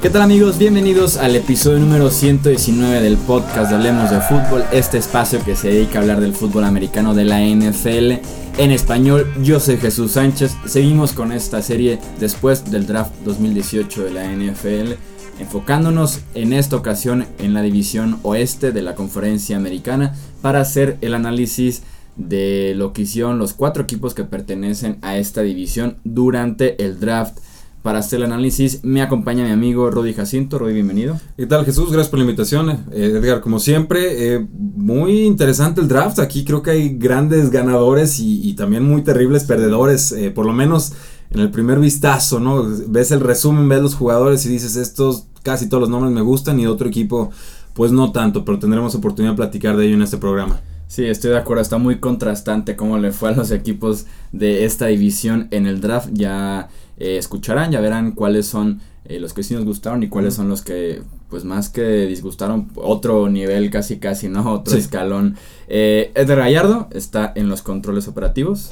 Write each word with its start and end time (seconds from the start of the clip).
¿Qué 0.00 0.08
tal 0.08 0.22
amigos? 0.22 0.56
Bienvenidos 0.58 1.16
al 1.16 1.36
episodio 1.36 1.78
número 1.78 2.10
119 2.10 3.00
del 3.00 3.16
podcast 3.16 3.70
de 3.70 3.76
Hablemos 3.76 4.10
de 4.10 4.20
Fútbol, 4.20 4.64
este 4.72 4.98
espacio 4.98 5.44
que 5.44 5.56
se 5.56 5.68
dedica 5.68 5.98
a 5.98 6.02
hablar 6.02 6.20
del 6.20 6.32
fútbol 6.32 6.64
americano 6.64 7.14
de 7.14 7.24
la 7.24 7.40
NFL 7.40 8.20
en 8.58 8.70
español. 8.70 9.32
Yo 9.42 9.60
soy 9.60 9.76
Jesús 9.78 10.12
Sánchez, 10.12 10.56
seguimos 10.66 11.12
con 11.12 11.32
esta 11.32 11.60
serie 11.60 11.98
después 12.18 12.70
del 12.70 12.86
draft 12.86 13.12
2018 13.24 14.04
de 14.04 14.10
la 14.10 14.24
NFL, 14.24 14.92
enfocándonos 15.38 16.20
en 16.34 16.52
esta 16.52 16.76
ocasión 16.76 17.26
en 17.38 17.52
la 17.54 17.62
división 17.62 18.20
oeste 18.22 18.72
de 18.72 18.82
la 18.82 18.94
conferencia 18.94 19.56
americana 19.56 20.14
para 20.40 20.60
hacer 20.60 20.98
el 21.02 21.14
análisis 21.14 21.82
de 22.16 22.74
lo 22.76 22.92
que 22.92 23.02
hicieron 23.02 23.38
los 23.38 23.54
cuatro 23.54 23.82
equipos 23.82 24.14
que 24.14 24.24
pertenecen 24.24 24.98
a 25.02 25.16
esta 25.16 25.42
división 25.42 25.96
durante 26.04 26.82
el 26.84 27.00
draft 27.00 27.38
para 27.82 28.00
hacer 28.00 28.18
el 28.18 28.26
análisis 28.26 28.80
me 28.82 29.00
acompaña 29.00 29.44
mi 29.44 29.50
amigo 29.50 29.90
Rudy 29.90 30.12
Jacinto. 30.12 30.58
Rudy, 30.58 30.74
bienvenido. 30.74 31.18
¿Qué 31.36 31.46
tal 31.46 31.64
Jesús? 31.64 31.90
Gracias 31.90 32.08
por 32.08 32.18
la 32.18 32.24
invitación. 32.24 32.70
Eh, 32.92 33.14
Edgar, 33.16 33.40
como 33.40 33.58
siempre, 33.58 34.34
eh, 34.34 34.46
muy 34.52 35.22
interesante 35.22 35.80
el 35.80 35.88
draft. 35.88 36.18
Aquí 36.18 36.44
creo 36.44 36.62
que 36.62 36.72
hay 36.72 36.98
grandes 36.98 37.50
ganadores 37.50 38.20
y, 38.20 38.52
también 38.54 38.84
muy 38.84 39.02
terribles 39.02 39.44
perdedores, 39.44 40.12
eh, 40.12 40.30
por 40.30 40.44
lo 40.44 40.52
menos 40.52 40.92
en 41.30 41.40
el 41.40 41.50
primer 41.50 41.78
vistazo, 41.78 42.38
¿no? 42.38 42.66
Ves 42.88 43.12
el 43.12 43.20
resumen, 43.20 43.68
ves 43.68 43.80
los 43.80 43.94
jugadores 43.94 44.44
y 44.44 44.50
dices, 44.50 44.76
estos 44.76 45.26
casi 45.42 45.68
todos 45.68 45.80
los 45.80 45.90
nombres 45.90 46.12
me 46.12 46.20
gustan 46.20 46.60
y 46.60 46.66
otro 46.66 46.86
equipo 46.86 47.30
pues 47.72 47.92
no 47.92 48.12
tanto, 48.12 48.44
pero 48.44 48.58
tendremos 48.58 48.94
oportunidad 48.94 49.32
de 49.32 49.36
platicar 49.36 49.76
de 49.76 49.86
ello 49.86 49.94
en 49.94 50.02
este 50.02 50.18
programa. 50.18 50.60
Sí, 50.90 51.06
estoy 51.06 51.30
de 51.30 51.38
acuerdo, 51.38 51.62
está 51.62 51.78
muy 51.78 52.00
contrastante 52.00 52.74
cómo 52.74 52.98
le 52.98 53.12
fue 53.12 53.28
a 53.28 53.32
los 53.32 53.52
equipos 53.52 54.06
de 54.32 54.64
esta 54.64 54.86
división 54.86 55.46
en 55.52 55.68
el 55.68 55.80
draft. 55.80 56.08
Ya 56.12 56.68
eh, 56.98 57.16
escucharán, 57.16 57.70
ya 57.70 57.80
verán 57.80 58.10
cuáles 58.10 58.48
son 58.48 58.80
eh, 59.04 59.20
los 59.20 59.32
que 59.32 59.44
sí 59.44 59.54
nos 59.54 59.64
gustaron 59.64 60.02
y 60.02 60.08
cuáles 60.08 60.34
son 60.34 60.48
los 60.48 60.62
que, 60.62 61.02
pues 61.28 61.44
más 61.44 61.68
que 61.68 62.06
disgustaron, 62.06 62.72
otro 62.74 63.28
nivel 63.28 63.70
casi 63.70 64.00
casi, 64.00 64.28
¿no? 64.28 64.52
Otro 64.52 64.76
escalón. 64.76 65.36
Eh, 65.68 66.10
Edgar 66.16 66.38
Gallardo 66.38 66.88
está 66.90 67.32
en 67.36 67.48
los 67.48 67.62
controles 67.62 68.08
operativos. 68.08 68.68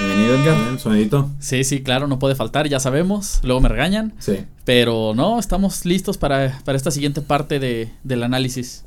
Bienvenido, 0.00 0.34
Edgar. 0.34 0.80
sonidito. 0.80 1.30
Sí, 1.38 1.62
sí, 1.62 1.84
claro, 1.84 2.08
no 2.08 2.18
puede 2.18 2.34
faltar, 2.34 2.68
ya 2.68 2.80
sabemos. 2.80 3.38
Luego 3.44 3.60
me 3.60 3.68
regañan. 3.68 4.14
Sí. 4.18 4.38
Pero 4.64 5.12
no, 5.14 5.38
estamos 5.38 5.84
listos 5.84 6.18
para, 6.18 6.60
para 6.64 6.76
esta 6.76 6.90
siguiente 6.90 7.22
parte 7.22 7.60
de, 7.60 7.92
del 8.02 8.24
análisis. 8.24 8.84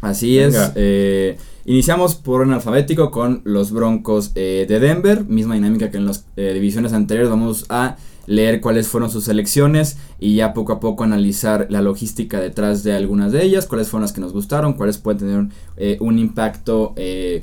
Así 0.00 0.38
es. 0.38 0.56
Eh, 0.74 1.36
iniciamos 1.64 2.14
por 2.14 2.42
un 2.42 2.52
alfabético 2.52 3.10
con 3.10 3.42
los 3.44 3.72
Broncos 3.72 4.32
eh, 4.34 4.66
de 4.68 4.80
Denver. 4.80 5.24
Misma 5.24 5.54
dinámica 5.54 5.90
que 5.90 5.96
en 5.96 6.06
las 6.06 6.26
eh, 6.36 6.52
divisiones 6.54 6.92
anteriores. 6.92 7.30
Vamos 7.30 7.66
a 7.68 7.96
leer 8.26 8.60
cuáles 8.60 8.88
fueron 8.88 9.08
sus 9.08 9.24
selecciones 9.24 9.98
y 10.18 10.34
ya 10.34 10.52
poco 10.52 10.72
a 10.72 10.80
poco 10.80 11.04
analizar 11.04 11.68
la 11.70 11.80
logística 11.80 12.40
detrás 12.40 12.82
de 12.82 12.92
algunas 12.92 13.30
de 13.30 13.44
ellas, 13.44 13.66
cuáles 13.66 13.88
fueron 13.88 14.02
las 14.02 14.12
que 14.12 14.20
nos 14.20 14.32
gustaron, 14.32 14.72
cuáles 14.72 14.98
pueden 14.98 15.18
tener 15.76 15.98
un 16.00 16.18
impacto 16.18 16.92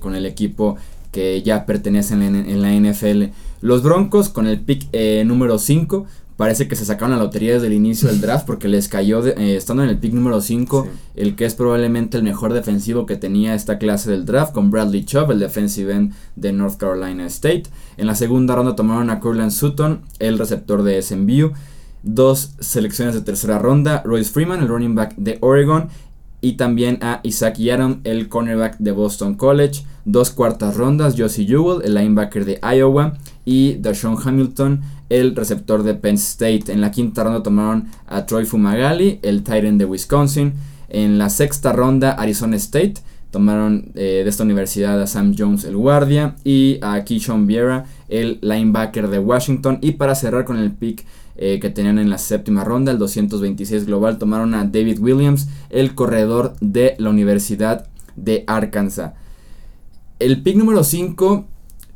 con 0.01 0.13
el 0.13 0.25
equipo 0.25 0.75
que 1.13 1.41
ya 1.41 1.65
pertenecen 1.65 2.21
en, 2.21 2.35
en, 2.35 2.61
la 2.61 2.73
NFL. 2.73 3.31
Los 3.61 3.81
Broncos 3.81 4.27
con 4.27 4.45
el 4.45 4.59
pick 4.59 4.93
número 5.23 5.57
5 5.57 6.05
parece 6.37 6.67
que 6.67 6.75
se 6.75 6.85
sacaron 6.85 7.11
la 7.11 7.23
lotería 7.23 7.53
desde 7.53 7.67
el 7.67 7.73
inicio 7.73 8.09
del 8.09 8.21
draft 8.21 8.45
porque 8.45 8.67
les 8.67 8.87
cayó 8.87 9.25
eh, 9.25 9.55
estando 9.55 9.83
en 9.83 9.89
el 9.89 9.97
pick 9.97 10.13
número 10.13 10.41
5 10.41 10.87
el 11.15 11.35
que 11.35 11.45
es 11.45 11.55
probablemente 11.55 12.17
el 12.17 12.23
mejor 12.23 12.53
defensivo 12.53 13.05
que 13.05 13.15
tenía 13.15 13.53
esta 13.55 13.77
clase 13.77 14.09
del 14.09 14.25
draft 14.25 14.53
con 14.53 14.71
Bradley 14.71 15.05
Chubb, 15.05 15.31
el 15.31 15.39
defensive 15.39 15.93
end 15.93 16.13
de 16.35 16.51
North 16.51 16.77
Carolina 16.77 17.25
State. 17.27 17.63
En 17.97 18.07
la 18.07 18.15
segunda 18.15 18.55
ronda 18.55 18.75
tomaron 18.75 19.09
a 19.09 19.19
Curland 19.19 19.51
Sutton, 19.51 20.01
el 20.19 20.39
receptor 20.39 20.83
de 20.83 21.01
SMU. 21.01 21.51
Dos 22.01 22.55
selecciones 22.59 23.15
de 23.15 23.21
tercera 23.21 23.59
ronda, 23.59 24.01
Royce 24.03 24.31
Freeman, 24.31 24.59
el 24.59 24.67
running 24.67 24.95
back 24.95 25.15
de 25.15 25.37
Oregon, 25.39 25.87
y 26.41 26.53
también 26.53 26.99
a 27.01 27.21
Isaac 27.23 27.55
Yaron, 27.57 28.01
el 28.03 28.27
cornerback 28.27 28.77
de 28.79 28.91
Boston 28.91 29.35
College. 29.35 29.85
Dos 30.03 30.31
cuartas 30.31 30.75
rondas, 30.75 31.15
Josie 31.17 31.47
Jewell, 31.47 31.81
el 31.85 31.93
linebacker 31.93 32.43
de 32.43 32.59
Iowa, 32.61 33.13
y 33.45 33.75
Dashawn 33.75 34.17
Hamilton, 34.21 34.81
el 35.09 35.35
receptor 35.35 35.83
de 35.83 35.95
Penn 35.95 36.15
State. 36.15 36.71
En 36.71 36.81
la 36.81 36.91
quinta 36.91 37.23
ronda 37.23 37.43
tomaron 37.43 37.87
a 38.07 38.25
Troy 38.25 38.45
Fumagalli, 38.45 39.19
el 39.21 39.43
Titan 39.43 39.77
de 39.77 39.85
Wisconsin. 39.85 40.53
En 40.89 41.17
la 41.17 41.29
sexta 41.29 41.71
ronda, 41.71 42.11
Arizona 42.11 42.55
State. 42.57 42.95
Tomaron 43.31 43.91
eh, 43.95 44.21
de 44.23 44.29
esta 44.29 44.43
universidad 44.43 45.01
a 45.01 45.07
Sam 45.07 45.33
Jones, 45.35 45.63
el 45.63 45.75
guardia, 45.75 46.35
y 46.43 46.77
a 46.83 47.03
Keyshawn 47.03 47.47
Vieira, 47.47 47.85
el 48.07 48.37
linebacker 48.41 49.07
de 49.07 49.17
Washington. 49.17 49.79
Y 49.81 49.93
para 49.93 50.13
cerrar 50.13 50.45
con 50.45 50.57
el 50.57 50.71
pick 50.71 51.03
eh, 51.35 51.59
que 51.59 51.71
tenían 51.71 51.97
en 51.97 52.11
la 52.11 52.19
séptima 52.19 52.63
ronda, 52.63 52.91
el 52.91 52.99
226 52.99 53.87
global, 53.87 54.19
tomaron 54.19 54.53
a 54.53 54.65
David 54.65 54.99
Williams, 54.99 55.47
el 55.71 55.95
corredor 55.95 56.53
de 56.61 56.95
la 56.99 57.09
Universidad 57.09 57.87
de 58.15 58.43
Arkansas. 58.45 59.13
El 60.19 60.43
pick 60.43 60.55
número 60.55 60.83
5, 60.83 61.47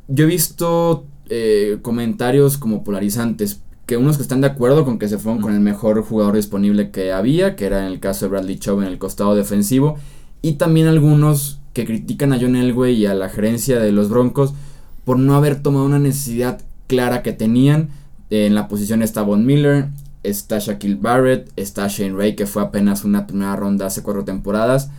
yo 0.08 0.24
he 0.24 0.26
visto 0.26 1.06
eh, 1.28 1.78
comentarios 1.82 2.58
como 2.58 2.84
polarizantes. 2.84 3.62
Que 3.86 3.96
unos 3.96 4.16
que 4.16 4.22
están 4.22 4.42
de 4.42 4.48
acuerdo 4.48 4.84
con 4.84 4.98
que 4.98 5.08
se 5.08 5.16
fueron 5.16 5.40
con 5.40 5.54
el 5.54 5.60
mejor 5.60 6.02
jugador 6.02 6.36
disponible 6.36 6.90
que 6.90 7.10
había, 7.10 7.56
que 7.56 7.64
era 7.64 7.80
en 7.80 7.86
el 7.86 8.00
caso 8.00 8.26
de 8.26 8.30
Bradley 8.30 8.58
Chubb 8.58 8.82
en 8.82 8.88
el 8.88 8.98
costado 8.98 9.34
defensivo. 9.34 9.96
Y 10.42 10.52
también 10.52 10.86
algunos 10.88 11.60
que 11.72 11.86
critican 11.86 12.32
a 12.32 12.38
John 12.40 12.56
Elway 12.56 12.94
y 12.94 13.06
a 13.06 13.14
la 13.14 13.28
gerencia 13.28 13.78
de 13.78 13.92
los 13.92 14.10
Broncos 14.10 14.52
por 15.04 15.18
no 15.18 15.34
haber 15.34 15.62
tomado 15.62 15.86
una 15.86 15.98
necesidad 15.98 16.60
clara 16.86 17.22
que 17.22 17.32
tenían. 17.32 17.88
En 18.30 18.54
la 18.54 18.68
posición 18.68 19.02
está 19.02 19.22
Von 19.22 19.46
Miller, 19.46 19.88
está 20.22 20.58
Shaquille 20.58 20.98
Barrett, 21.00 21.50
está 21.56 21.86
Shane 21.88 22.14
Ray, 22.14 22.36
que 22.36 22.46
fue 22.46 22.62
apenas 22.62 23.04
una 23.04 23.26
primera 23.26 23.56
ronda 23.56 23.86
hace 23.86 24.02
cuatro 24.02 24.24
temporadas. 24.24 24.90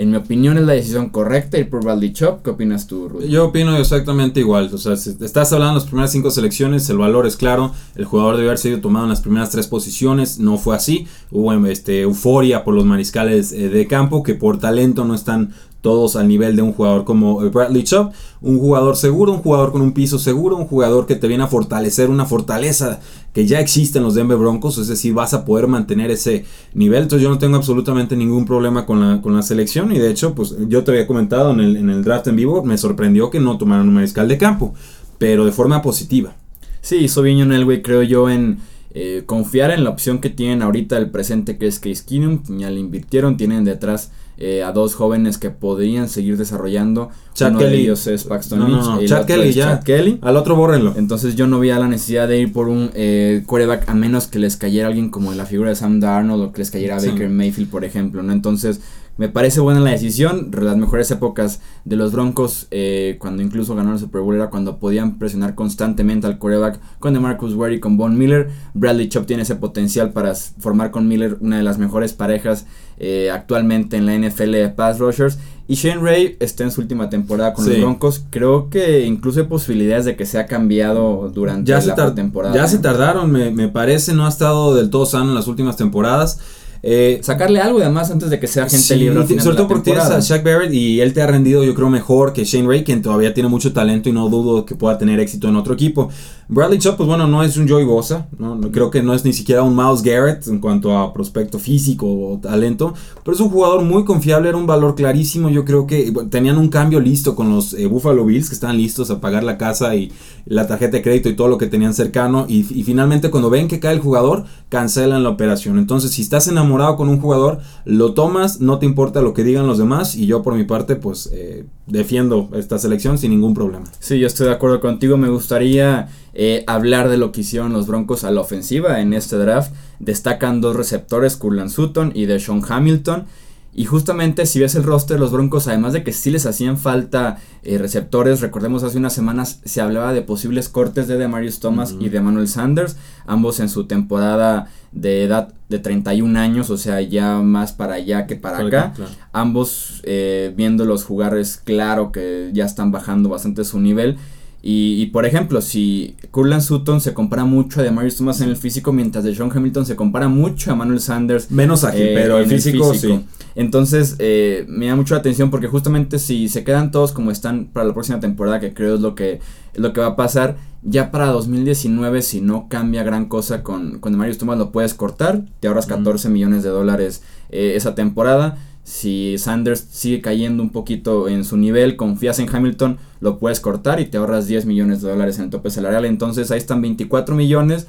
En 0.00 0.12
mi 0.12 0.16
opinión 0.16 0.56
es 0.56 0.64
la 0.64 0.72
decisión 0.72 1.10
correcta 1.10 1.58
ir 1.58 1.68
por 1.68 1.84
Chop. 2.12 2.42
¿Qué 2.42 2.48
opinas 2.48 2.86
tú, 2.86 3.06
Rudy? 3.10 3.28
Yo 3.28 3.48
opino 3.48 3.76
exactamente 3.76 4.40
igual. 4.40 4.70
O 4.72 4.78
sea, 4.78 4.94
estás 4.94 5.52
hablando 5.52 5.74
de 5.74 5.80
las 5.80 5.88
primeras 5.88 6.10
cinco 6.10 6.30
selecciones, 6.30 6.88
el 6.88 6.96
valor 6.96 7.26
es 7.26 7.36
claro. 7.36 7.74
El 7.96 8.06
jugador 8.06 8.36
debe 8.36 8.48
haber 8.48 8.56
sido 8.56 8.80
tomado 8.80 9.04
en 9.04 9.10
las 9.10 9.20
primeras 9.20 9.50
tres 9.50 9.66
posiciones. 9.66 10.38
No 10.38 10.56
fue 10.56 10.74
así. 10.74 11.06
Hubo 11.30 11.52
este, 11.66 12.00
euforia 12.00 12.64
por 12.64 12.72
los 12.72 12.86
mariscales 12.86 13.52
eh, 13.52 13.68
de 13.68 13.86
campo 13.86 14.22
que 14.22 14.34
por 14.34 14.58
talento 14.58 15.04
no 15.04 15.14
están 15.14 15.52
todos 15.80 16.16
al 16.16 16.28
nivel 16.28 16.56
de 16.56 16.62
un 16.62 16.72
jugador 16.72 17.04
como 17.04 17.42
eh, 17.44 17.48
Bradley 17.48 17.84
Chubb, 17.84 18.10
un 18.42 18.58
jugador 18.58 18.96
seguro, 18.96 19.32
un 19.32 19.38
jugador 19.38 19.72
con 19.72 19.82
un 19.82 19.92
piso 19.92 20.18
seguro, 20.18 20.56
un 20.56 20.66
jugador 20.66 21.06
que 21.06 21.16
te 21.16 21.28
viene 21.28 21.44
a 21.44 21.46
fortalecer 21.46 22.10
una 22.10 22.26
fortaleza 22.26 23.00
que 23.32 23.46
ya 23.46 23.60
existe 23.60 23.98
en 23.98 24.04
los 24.04 24.14
Denver 24.14 24.36
Broncos, 24.36 24.78
es 24.78 24.88
decir, 24.88 25.14
vas 25.14 25.34
a 25.34 25.44
poder 25.44 25.66
mantener 25.68 26.10
ese 26.10 26.44
nivel, 26.74 27.04
entonces 27.04 27.22
yo 27.22 27.30
no 27.30 27.38
tengo 27.38 27.56
absolutamente 27.56 28.16
ningún 28.16 28.44
problema 28.44 28.86
con 28.86 29.00
la, 29.00 29.22
con 29.22 29.34
la 29.34 29.42
selección. 29.42 29.92
Y 29.92 29.98
de 29.98 30.10
hecho, 30.10 30.34
pues 30.34 30.54
yo 30.68 30.84
te 30.84 30.90
había 30.90 31.06
comentado 31.06 31.52
en 31.52 31.60
el, 31.60 31.76
en 31.76 31.90
el 31.90 32.02
draft 32.02 32.26
en 32.28 32.36
vivo, 32.36 32.64
me 32.64 32.76
sorprendió 32.76 33.30
que 33.30 33.40
no 33.40 33.56
tomaran 33.56 33.88
un 33.88 33.94
mariscal 33.94 34.28
de 34.28 34.38
campo, 34.38 34.74
pero 35.18 35.44
de 35.44 35.52
forma 35.52 35.82
positiva. 35.82 36.34
Sí, 36.80 36.96
hizo 36.96 37.22
bien 37.22 37.50
creo 37.82 38.02
yo, 38.02 38.30
en 38.30 38.58
eh, 38.92 39.22
confiar 39.24 39.70
en 39.70 39.84
la 39.84 39.90
opción 39.90 40.18
que 40.18 40.30
tienen 40.30 40.62
ahorita 40.62 40.96
el 40.98 41.10
presente 41.10 41.58
que 41.58 41.68
es 41.68 41.78
Case 41.78 42.02
Keenum, 42.04 42.42
ya 42.58 42.70
le 42.70 42.80
invirtieron, 42.80 43.36
tienen 43.36 43.64
detrás 43.64 44.10
eh, 44.40 44.62
a 44.62 44.72
dos 44.72 44.94
jóvenes 44.94 45.38
que 45.38 45.50
podrían 45.50 46.08
seguir 46.08 46.36
desarrollando. 46.36 47.10
Chad 47.34 47.50
Uno 47.50 47.58
Kelly. 47.60 47.70
de 47.70 47.82
ellos 47.82 48.06
es 48.06 48.24
Paxton 48.24 48.66
Lynch. 48.66 49.08
Chad 49.08 49.26
Kelly, 49.26 49.52
ya. 49.52 49.80
Kelly. 49.80 50.18
Al 50.22 50.36
otro 50.36 50.56
bórrenlo. 50.56 50.94
Entonces 50.96 51.36
yo 51.36 51.46
no 51.46 51.60
vi 51.60 51.68
la 51.68 51.86
necesidad 51.86 52.26
de 52.26 52.38
ir 52.38 52.52
por 52.52 52.68
un 52.68 52.90
eh, 52.94 53.42
quarterback 53.46 53.88
a 53.88 53.94
menos 53.94 54.26
que 54.26 54.38
les 54.38 54.56
cayera 54.56 54.88
alguien 54.88 55.10
como 55.10 55.32
la 55.34 55.46
figura 55.46 55.68
de 55.70 55.76
Sam 55.76 56.00
Darnold 56.00 56.42
o 56.42 56.52
que 56.52 56.58
les 56.58 56.70
cayera 56.70 56.96
Baker 56.96 57.28
Mayfield, 57.28 57.70
por 57.70 57.84
ejemplo, 57.84 58.22
¿no? 58.22 58.32
Entonces 58.32 58.80
me 59.16 59.28
parece 59.28 59.60
buena 59.60 59.80
la 59.80 59.90
decisión. 59.90 60.50
Las 60.58 60.76
mejores 60.76 61.10
épocas 61.10 61.60
de 61.84 61.96
los 61.96 62.12
Broncos, 62.12 62.68
eh, 62.70 63.16
cuando 63.20 63.42
incluso 63.42 63.74
ganaron 63.74 63.94
el 63.94 64.00
Super 64.00 64.22
Bowl, 64.22 64.34
era 64.34 64.48
cuando 64.48 64.78
podían 64.78 65.18
presionar 65.18 65.54
constantemente 65.54 66.26
al 66.26 66.38
quarterback 66.38 66.80
con 66.98 67.12
DeMarcus 67.12 67.54
Ware 67.54 67.74
y 67.74 67.80
con 67.80 67.96
Von 67.96 68.16
Miller. 68.16 68.50
Bradley 68.74 69.08
Chop 69.08 69.26
tiene 69.26 69.42
ese 69.42 69.56
potencial 69.56 70.12
para 70.12 70.34
formar 70.34 70.90
con 70.90 71.06
Miller 71.06 71.36
una 71.40 71.58
de 71.58 71.62
las 71.62 71.78
mejores 71.78 72.12
parejas 72.14 72.66
eh, 72.98 73.30
actualmente 73.30 73.96
en 73.96 74.06
la 74.06 74.14
NFL 74.14 74.52
de 74.52 74.68
pass 74.70 74.98
rushers. 74.98 75.38
Y 75.68 75.74
Shane 75.74 76.00
Ray 76.00 76.36
está 76.40 76.64
en 76.64 76.70
su 76.70 76.80
última 76.80 77.08
temporada 77.08 77.52
con 77.52 77.64
los 77.64 77.78
Broncos. 77.78 78.24
Creo 78.30 78.70
que 78.70 79.06
incluso 79.06 79.40
hay 79.40 79.46
posibilidades 79.46 80.04
de 80.04 80.16
que 80.16 80.26
se 80.26 80.38
ha 80.38 80.46
cambiado 80.46 81.30
durante 81.32 81.68
ya 81.70 81.80
la 81.80 82.14
temporada. 82.14 82.54
Ya 82.54 82.66
se 82.66 82.78
tardaron, 82.78 83.30
me, 83.30 83.50
me 83.50 83.68
parece. 83.68 84.12
No 84.12 84.26
ha 84.26 84.28
estado 84.28 84.74
del 84.74 84.90
todo 84.90 85.06
sano 85.06 85.28
en 85.28 85.34
las 85.34 85.46
últimas 85.46 85.76
temporadas. 85.76 86.40
Eh, 86.82 87.20
Sacarle 87.22 87.60
algo 87.60 87.78
además 87.80 88.10
antes 88.10 88.30
de 88.30 88.40
que 88.40 88.46
sea 88.46 88.68
gente 88.68 88.96
libre. 88.96 89.26
sobre 89.40 89.56
todo 89.56 89.68
porque 89.68 89.84
tienes 89.84 90.04
a 90.04 90.20
Shaq 90.20 90.42
Barrett 90.42 90.72
y 90.72 91.00
él 91.00 91.12
te 91.12 91.20
ha 91.20 91.26
rendido 91.26 91.62
yo 91.62 91.74
creo 91.74 91.90
mejor 91.90 92.32
que 92.32 92.44
Shane 92.44 92.66
Ray, 92.66 92.84
quien 92.84 93.02
todavía 93.02 93.34
tiene 93.34 93.48
mucho 93.48 93.72
talento 93.72 94.08
y 94.08 94.12
no 94.12 94.28
dudo 94.30 94.64
que 94.64 94.74
pueda 94.74 94.96
tener 94.96 95.20
éxito 95.20 95.48
en 95.48 95.56
otro 95.56 95.74
equipo. 95.74 96.08
Bradley 96.48 96.78
Chubb, 96.78 96.96
pues 96.96 97.06
bueno, 97.06 97.28
no 97.28 97.44
es 97.44 97.56
un 97.56 97.68
Joey 97.68 97.84
Bosa, 97.84 98.26
¿no? 98.38 98.58
creo 98.72 98.90
que 98.90 99.04
no 99.04 99.14
es 99.14 99.24
ni 99.24 99.32
siquiera 99.32 99.62
un 99.62 99.76
Miles 99.76 100.02
Garrett 100.02 100.48
en 100.48 100.58
cuanto 100.58 100.98
a 100.98 101.12
prospecto 101.12 101.60
físico 101.60 102.06
o 102.06 102.38
talento, 102.38 102.92
pero 103.22 103.36
es 103.36 103.40
un 103.40 103.50
jugador 103.50 103.82
muy 103.82 104.04
confiable, 104.04 104.48
era 104.48 104.58
un 104.58 104.66
valor 104.66 104.96
clarísimo, 104.96 105.48
yo 105.48 105.64
creo 105.64 105.86
que 105.86 106.12
tenían 106.28 106.58
un 106.58 106.68
cambio 106.68 106.98
listo 106.98 107.36
con 107.36 107.50
los 107.50 107.74
eh, 107.74 107.86
Buffalo 107.86 108.24
Bills, 108.24 108.48
que 108.48 108.54
estaban 108.54 108.78
listos 108.78 109.10
a 109.12 109.20
pagar 109.20 109.44
la 109.44 109.58
casa 109.58 109.94
y 109.94 110.10
la 110.44 110.66
tarjeta 110.66 110.96
de 110.96 111.02
crédito 111.02 111.28
y 111.28 111.36
todo 111.36 111.46
lo 111.46 111.56
que 111.56 111.68
tenían 111.68 111.94
cercano, 111.94 112.46
y, 112.48 112.64
finalmente 112.64 113.30
cuando 113.30 113.48
ven 113.48 113.68
que 113.68 113.78
cae 113.78 113.94
el 113.94 114.00
jugador, 114.00 114.44
cancelan 114.70 115.22
la 115.22 115.28
operación. 115.28 115.78
Entonces, 115.78 116.10
si 116.10 116.22
estás 116.22 116.48
enamorado 116.48 116.69
con 116.96 117.08
un 117.08 117.20
jugador, 117.20 117.58
lo 117.84 118.14
tomas, 118.14 118.60
no 118.60 118.78
te 118.78 118.86
importa 118.86 119.22
lo 119.22 119.34
que 119.34 119.44
digan 119.44 119.66
los 119.66 119.78
demás, 119.78 120.14
y 120.14 120.26
yo 120.26 120.42
por 120.42 120.54
mi 120.54 120.64
parte, 120.64 120.96
pues 120.96 121.28
eh, 121.32 121.64
defiendo 121.86 122.48
esta 122.54 122.78
selección 122.78 123.18
sin 123.18 123.32
ningún 123.32 123.54
problema. 123.54 123.84
Sí, 123.98 124.18
yo 124.18 124.26
estoy 124.26 124.46
de 124.46 124.52
acuerdo 124.52 124.80
contigo, 124.80 125.16
me 125.16 125.28
gustaría 125.28 126.08
eh, 126.32 126.64
hablar 126.66 127.08
de 127.08 127.16
lo 127.16 127.32
que 127.32 127.42
hicieron 127.42 127.72
los 127.72 127.86
Broncos 127.86 128.24
a 128.24 128.30
la 128.30 128.40
ofensiva 128.40 129.00
en 129.00 129.12
este 129.12 129.36
draft. 129.36 129.72
Destacan 129.98 130.60
dos 130.60 130.76
receptores, 130.76 131.36
Curlan 131.36 131.70
Sutton 131.70 132.12
y 132.14 132.26
Deshaun 132.26 132.62
Hamilton. 132.66 133.26
Y 133.72 133.84
justamente 133.84 134.46
si 134.46 134.58
ves 134.58 134.74
el 134.74 134.82
roster 134.82 135.16
de 135.16 135.20
los 135.20 135.30
Broncos, 135.30 135.68
además 135.68 135.92
de 135.92 136.02
que 136.02 136.12
sí 136.12 136.30
les 136.30 136.44
hacían 136.44 136.76
falta 136.76 137.38
eh, 137.62 137.78
receptores, 137.78 138.40
recordemos 138.40 138.82
hace 138.82 138.98
unas 138.98 139.12
semanas 139.12 139.60
se 139.64 139.80
hablaba 139.80 140.12
de 140.12 140.22
posibles 140.22 140.68
cortes 140.68 141.06
de 141.06 141.16
Demarius 141.16 141.60
Thomas 141.60 141.94
y 142.00 142.08
de 142.08 142.20
Manuel 142.20 142.48
Sanders, 142.48 142.96
ambos 143.26 143.60
en 143.60 143.68
su 143.68 143.84
temporada 143.86 144.68
de 144.92 145.22
edad 145.22 145.54
de 145.68 145.78
31 145.78 146.38
años, 146.38 146.68
o 146.70 146.76
sea, 146.76 147.00
ya 147.00 147.38
más 147.38 147.72
para 147.72 147.94
allá 147.94 148.26
que 148.26 148.34
para 148.34 148.58
acá. 148.58 148.92
Ambos 149.32 150.00
eh, 150.02 150.52
viéndolos 150.56 151.04
jugar 151.04 151.38
es 151.38 151.56
claro 151.56 152.10
que 152.10 152.50
ya 152.52 152.64
están 152.64 152.90
bajando 152.90 153.28
bastante 153.28 153.64
su 153.64 153.78
nivel. 153.78 154.18
Y, 154.62 155.06
por 155.06 155.24
ejemplo, 155.24 155.62
si 155.62 156.16
Curlan 156.30 156.60
Sutton 156.60 157.00
se 157.00 157.14
compara 157.14 157.44
mucho 157.44 157.80
a 157.80 157.82
Demarius 157.82 158.16
Thomas 158.16 158.42
en 158.42 158.50
el 158.50 158.56
físico, 158.56 158.92
mientras 158.92 159.24
de 159.24 159.34
Sean 159.34 159.50
Hamilton 159.54 159.86
se 159.86 159.96
compara 159.96 160.28
mucho 160.28 160.70
a 160.70 160.74
Manuel 160.74 161.00
Sanders. 161.00 161.50
Menos 161.50 161.84
ágil, 161.84 162.08
eh, 162.08 162.12
pero 162.14 162.38
el 162.38 162.46
físico, 162.46 162.92
sí. 162.92 163.24
Entonces, 163.54 164.16
eh, 164.18 164.66
me 164.68 164.86
da 164.86 164.96
mucho 164.96 165.14
la 165.14 165.20
atención 165.20 165.50
porque 165.50 165.66
justamente 165.66 166.18
si 166.18 166.48
se 166.48 166.62
quedan 166.62 166.90
todos 166.90 167.12
como 167.12 167.30
están 167.30 167.66
para 167.72 167.86
la 167.86 167.94
próxima 167.94 168.20
temporada, 168.20 168.60
que 168.60 168.74
creo 168.74 168.96
es 168.96 169.00
lo 169.00 169.14
que, 169.14 169.40
es 169.72 169.80
lo 169.80 169.94
que 169.94 170.00
va 170.00 170.08
a 170.08 170.16
pasar, 170.16 170.56
ya 170.82 171.10
para 171.10 171.26
2019, 171.26 172.22
si 172.22 172.40
no 172.40 172.68
cambia 172.68 173.02
gran 173.02 173.26
cosa 173.26 173.62
con, 173.62 173.98
con 173.98 174.12
Demarius 174.12 174.38
Thomas, 174.38 174.58
lo 174.58 174.72
puedes 174.72 174.94
cortar, 174.94 175.42
te 175.60 175.68
ahorras 175.68 175.86
14 175.86 176.28
millones 176.28 176.62
de 176.62 176.68
dólares 176.68 177.22
eh, 177.50 177.72
esa 177.76 177.94
temporada 177.94 178.58
si 178.90 179.38
Sanders 179.38 179.86
sigue 179.88 180.20
cayendo 180.20 180.64
un 180.64 180.70
poquito 180.70 181.28
en 181.28 181.44
su 181.44 181.56
nivel, 181.56 181.94
confías 181.94 182.40
en 182.40 182.48
Hamilton, 182.52 182.98
lo 183.20 183.38
puedes 183.38 183.60
cortar 183.60 184.00
y 184.00 184.06
te 184.06 184.18
ahorras 184.18 184.48
10 184.48 184.66
millones 184.66 185.00
de 185.00 185.10
dólares 185.10 185.38
en 185.38 185.44
el 185.44 185.50
tope 185.50 185.70
salarial. 185.70 186.04
Entonces 186.06 186.50
ahí 186.50 186.58
están 186.58 186.82
24 186.82 187.36
millones 187.36 187.86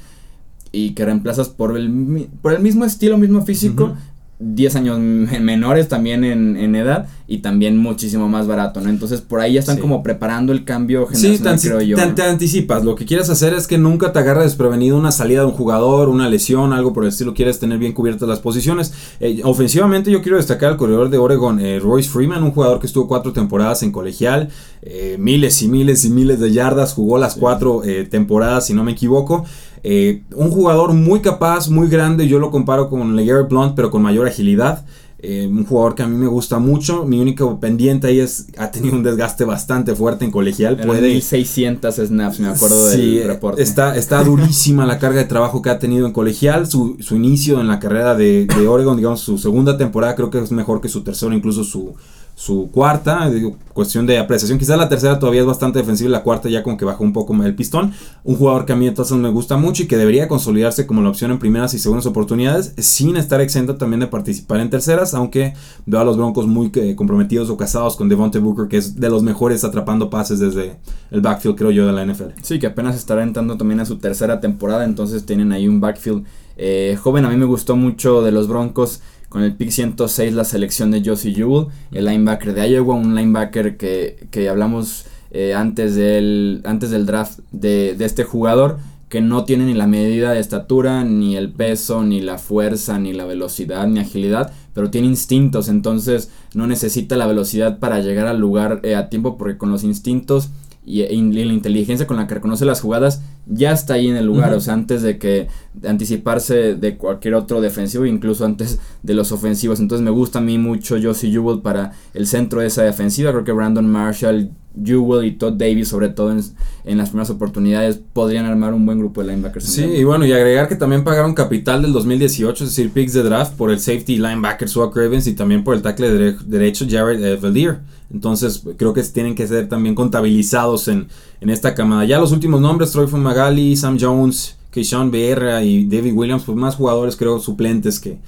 y 0.71 0.91
que 0.91 1.03
reemplazas 1.03 1.49
por 1.49 1.75
el, 1.75 2.29
por 2.43 2.53
el 2.53 2.59
mismo 2.59 2.85
estilo, 2.85 3.17
mismo 3.17 3.41
físico, 3.41 3.95
10 4.37 4.75
años 4.75 4.99
menores 4.99 5.87
también 5.87 6.23
en, 6.23 6.75
edad 6.75 7.07
y 7.31 7.37
también 7.37 7.77
muchísimo 7.77 8.27
más 8.27 8.45
barato, 8.45 8.81
¿no? 8.81 8.89
Entonces 8.89 9.21
por 9.21 9.39
ahí 9.39 9.53
ya 9.53 9.61
están 9.61 9.77
como 9.77 10.03
preparando 10.03 10.51
el 10.51 10.65
cambio 10.65 11.07
generacional, 11.07 11.57
sí, 11.57 11.67
creo 11.69 11.79
yo. 11.79 11.95
Te, 11.95 12.05
te, 12.07 12.23
anticipas, 12.23 12.83
lo 12.83 12.95
que 12.95 13.05
quieres 13.05 13.29
hacer 13.29 13.53
es 13.53 13.67
que 13.67 13.77
nunca 13.77 14.11
te 14.11 14.19
agarre 14.19 14.43
desprevenido 14.43 14.97
una 14.97 15.13
salida 15.13 15.39
de 15.39 15.45
un 15.45 15.53
jugador, 15.53 16.09
una 16.09 16.27
lesión, 16.27 16.73
algo 16.73 16.91
por 16.91 17.03
el 17.03 17.09
estilo, 17.09 17.33
quieres 17.33 17.57
tener 17.57 17.77
bien 17.77 17.93
cubiertas 17.93 18.27
las 18.27 18.39
posiciones. 18.39 18.93
Eh, 19.21 19.39
ofensivamente 19.45 20.11
yo 20.11 20.21
quiero 20.21 20.35
destacar 20.35 20.71
al 20.71 20.77
corredor 20.77 21.09
de 21.09 21.19
Oregon, 21.19 21.61
eh, 21.61 21.79
Royce 21.79 22.09
Freeman, 22.09 22.43
un 22.43 22.51
jugador 22.51 22.81
que 22.81 22.87
estuvo 22.87 23.07
cuatro 23.07 23.31
temporadas 23.31 23.81
en 23.81 23.93
colegial, 23.93 24.49
eh, 24.81 25.15
miles 25.17 25.61
y 25.61 25.69
miles 25.69 26.03
y 26.03 26.09
miles 26.09 26.37
de 26.41 26.51
yardas, 26.51 26.93
jugó 26.93 27.17
las 27.17 27.35
cuatro 27.35 27.81
temporadas 28.09 28.65
si 28.65 28.73
no 28.73 28.83
me 28.83 28.91
equivoco. 28.91 29.45
Eh, 29.83 30.21
un 30.35 30.51
jugador 30.51 30.93
muy 30.93 31.21
capaz, 31.21 31.69
muy 31.69 31.89
grande, 31.89 32.27
yo 32.27 32.39
lo 32.39 32.51
comparo 32.51 32.89
con 32.89 33.15
LeGarrette 33.15 33.49
Blunt, 33.49 33.75
pero 33.75 33.89
con 33.89 34.01
mayor 34.01 34.27
agilidad. 34.27 34.85
Eh, 35.23 35.45
un 35.45 35.65
jugador 35.65 35.93
que 35.93 36.01
a 36.01 36.07
mí 36.07 36.17
me 36.17 36.27
gusta 36.27 36.57
mucho. 36.57 37.05
Mi 37.05 37.19
único 37.19 37.59
pendiente 37.59 38.07
ahí 38.07 38.19
es 38.19 38.47
ha 38.57 38.71
tenido 38.71 38.95
un 38.95 39.03
desgaste 39.03 39.45
bastante 39.45 39.93
fuerte 39.93 40.25
en 40.25 40.31
colegial. 40.31 40.77
puede 40.77 41.09
1600 41.09 41.95
snaps, 41.95 42.39
me 42.39 42.47
acuerdo 42.47 42.87
del 42.87 43.27
reporte. 43.27 43.61
Está, 43.61 43.95
está 43.95 44.23
durísima 44.25 44.85
la 44.87 44.97
carga 44.97 45.19
de 45.19 45.25
trabajo 45.25 45.61
que 45.61 45.69
ha 45.69 45.77
tenido 45.77 46.07
en 46.07 46.13
colegial. 46.13 46.65
Su, 46.65 46.97
inicio 47.11 47.61
en 47.61 47.67
la 47.67 47.79
carrera 47.79 48.15
de, 48.15 48.47
de 48.47 48.67
Oregon, 48.67 48.97
digamos, 48.97 49.21
su 49.21 49.37
segunda 49.37 49.77
temporada 49.77 50.15
creo 50.15 50.31
que 50.31 50.39
es 50.39 50.51
mejor 50.51 50.81
que 50.81 50.89
su 50.89 51.03
tercera, 51.03 51.35
incluso 51.35 51.63
su, 51.63 51.93
su 52.41 52.71
cuarta, 52.71 53.31
cuestión 53.71 54.07
de 54.07 54.17
apreciación. 54.17 54.57
Quizás 54.57 54.75
la 54.75 54.89
tercera 54.89 55.19
todavía 55.19 55.41
es 55.41 55.45
bastante 55.45 55.77
defensiva 55.77 56.09
y 56.09 56.11
la 56.11 56.23
cuarta 56.23 56.49
ya 56.49 56.63
como 56.63 56.75
que 56.75 56.85
bajó 56.85 57.03
un 57.03 57.13
poco 57.13 57.35
el 57.35 57.53
pistón. 57.53 57.93
Un 58.23 58.35
jugador 58.35 58.65
que 58.65 58.73
a 58.73 58.75
mí 58.75 58.87
entonces 58.87 59.15
me 59.15 59.29
gusta 59.29 59.57
mucho 59.57 59.83
y 59.83 59.87
que 59.87 59.95
debería 59.95 60.27
consolidarse 60.27 60.87
como 60.87 61.03
la 61.03 61.09
opción 61.09 61.29
en 61.29 61.37
primeras 61.37 61.75
y 61.75 61.77
segundas 61.77 62.07
oportunidades, 62.07 62.73
sin 62.79 63.15
estar 63.15 63.41
exento 63.41 63.75
también 63.75 63.99
de 63.99 64.07
participar 64.07 64.59
en 64.59 64.71
terceras, 64.71 65.13
aunque 65.13 65.53
veo 65.85 65.99
a 65.99 66.03
los 66.03 66.17
Broncos 66.17 66.47
muy 66.47 66.71
eh, 66.73 66.95
comprometidos 66.95 67.47
o 67.51 67.57
casados 67.57 67.95
con 67.95 68.09
Devonte 68.09 68.39
Booker, 68.39 68.67
que 68.67 68.77
es 68.77 68.99
de 68.99 69.11
los 69.11 69.21
mejores 69.21 69.63
atrapando 69.63 70.09
pases 70.09 70.39
desde 70.39 70.77
el 71.11 71.21
backfield, 71.21 71.55
creo 71.55 71.69
yo, 71.69 71.85
de 71.85 71.93
la 71.93 72.03
NFL. 72.03 72.41
Sí, 72.41 72.57
que 72.57 72.65
apenas 72.65 72.95
estará 72.95 73.21
entrando 73.21 73.55
también 73.55 73.81
a 73.81 73.85
su 73.85 73.97
tercera 73.97 74.39
temporada, 74.39 74.83
entonces 74.83 75.27
tienen 75.27 75.51
ahí 75.51 75.67
un 75.67 75.79
backfield 75.79 76.25
eh, 76.57 76.97
joven. 76.99 77.23
A 77.25 77.29
mí 77.29 77.37
me 77.37 77.45
gustó 77.45 77.75
mucho 77.75 78.23
de 78.23 78.31
los 78.31 78.47
Broncos 78.47 79.01
con 79.31 79.43
el 79.43 79.55
pick 79.55 79.69
106 79.69 80.33
la 80.33 80.43
selección 80.43 80.91
de 80.91 81.01
Josie 81.05 81.33
Jewell, 81.33 81.67
el 81.93 82.03
linebacker 82.03 82.53
de 82.53 82.69
Iowa, 82.69 82.95
un 82.95 83.15
linebacker 83.15 83.77
que, 83.77 84.27
que 84.29 84.49
hablamos 84.49 85.05
eh, 85.31 85.53
antes, 85.53 85.95
del, 85.95 86.61
antes 86.65 86.89
del 86.89 87.05
draft 87.05 87.39
de, 87.53 87.95
de, 87.95 88.03
este 88.03 88.25
jugador, 88.25 88.79
que 89.07 89.21
no 89.21 89.45
tiene 89.45 89.67
ni 89.67 89.73
la 89.73 89.87
medida 89.87 90.33
de 90.33 90.41
estatura, 90.41 91.05
ni 91.05 91.37
el 91.37 91.49
peso, 91.49 92.03
ni 92.03 92.19
la 92.19 92.39
fuerza, 92.39 92.99
ni 92.99 93.13
la 93.13 93.23
velocidad, 93.23 93.87
ni 93.87 94.01
agilidad, 94.01 94.51
pero 94.73 94.91
tiene 94.91 95.07
instintos, 95.07 95.69
entonces 95.69 96.29
no 96.53 96.67
necesita 96.67 97.15
la 97.15 97.25
velocidad 97.25 97.79
para 97.79 98.01
llegar 98.01 98.27
al 98.27 98.37
lugar 98.37 98.81
eh, 98.83 98.95
a 98.95 99.07
tiempo, 99.07 99.37
porque 99.37 99.57
con 99.57 99.71
los 99.71 99.85
instintos 99.85 100.49
y, 100.83 101.03
la 101.05 101.53
inteligencia 101.53 102.07
con 102.07 102.17
la 102.17 102.27
que 102.27 102.35
reconoce 102.35 102.65
las 102.65 102.81
jugadas 102.81 103.21
ya 103.45 103.71
está 103.71 103.95
ahí 103.95 104.07
en 104.07 104.15
el 104.15 104.25
lugar, 104.25 104.53
o 104.53 104.59
sea, 104.59 104.73
antes 104.73 105.01
de 105.01 105.17
que 105.17 105.47
anticiparse 105.87 106.75
de 106.75 106.97
cualquier 106.97 107.35
otro 107.35 107.61
defensivo, 107.61 108.05
incluso 108.05 108.45
antes 108.45 108.79
de 109.03 109.13
los 109.13 109.31
ofensivos. 109.31 109.79
Entonces 109.79 110.03
me 110.03 110.11
gusta 110.11 110.39
a 110.39 110.41
mí 110.41 110.57
mucho 110.57 110.97
Josie 111.01 111.31
Jewell 111.31 111.61
para 111.61 111.91
el 112.13 112.27
centro 112.27 112.61
de 112.61 112.67
esa 112.67 112.83
defensiva. 112.83 113.31
Creo 113.31 113.43
que 113.43 113.51
Brandon 113.51 113.87
Marshall, 113.87 114.51
Jewell 114.81 115.25
y 115.25 115.31
Todd 115.31 115.53
Davis, 115.53 115.87
sobre 115.87 116.09
todo 116.09 116.31
en, 116.31 116.97
las 116.97 117.09
primeras 117.09 117.29
oportunidades, 117.29 117.99
podrían 118.13 118.45
armar 118.45 118.73
un 118.73 118.85
buen 118.85 118.99
grupo 118.99 119.21
de 119.21 119.27
linebackers. 119.27 119.65
Sí, 119.65 119.83
y 119.83 120.03
bueno, 120.03 120.25
y 120.25 120.31
agregar 120.31 120.67
que 120.67 120.75
también 120.75 121.03
pagaron 121.03 121.33
capital 121.33 121.81
del 121.81 121.93
2018, 121.93 122.63
es 122.63 122.69
decir, 122.69 122.91
picks 122.91 123.13
de 123.13 123.23
draft 123.23 123.53
por 123.53 123.71
el 123.71 123.79
safety 123.79 124.17
linebacker 124.17 124.67
Swag 124.67 124.95
Ravens 124.95 125.27
y 125.27 125.33
también 125.33 125.63
por 125.63 125.75
el 125.75 125.81
tackle 125.81 126.35
derecho 126.45 126.85
Jared 126.89 127.23
eh, 127.23 127.35
Valdir. 127.35 127.79
Entonces 128.13 128.63
creo 128.77 128.93
que 128.93 129.03
tienen 129.03 129.35
que 129.35 129.47
ser 129.47 129.69
también 129.69 129.95
contabilizados 129.95 130.87
en, 130.87 131.07
en 131.39 131.49
esta 131.49 131.73
camada. 131.73 132.03
Ya 132.05 132.19
los 132.19 132.31
últimos 132.31 132.61
nombres, 132.61 132.91
Troy 132.91 133.07
Magali, 133.07 133.75
Sam 133.75 133.97
Jones, 133.99 134.57
Keyshawn 134.71 135.11
Beerra 135.11 135.63
y 135.63 135.85
David 135.85 136.13
Williams, 136.13 136.43
pues 136.45 136.57
más 136.57 136.75
jugadores 136.75 137.15
creo 137.15 137.39
suplentes 137.39 137.99
que, 137.99 138.19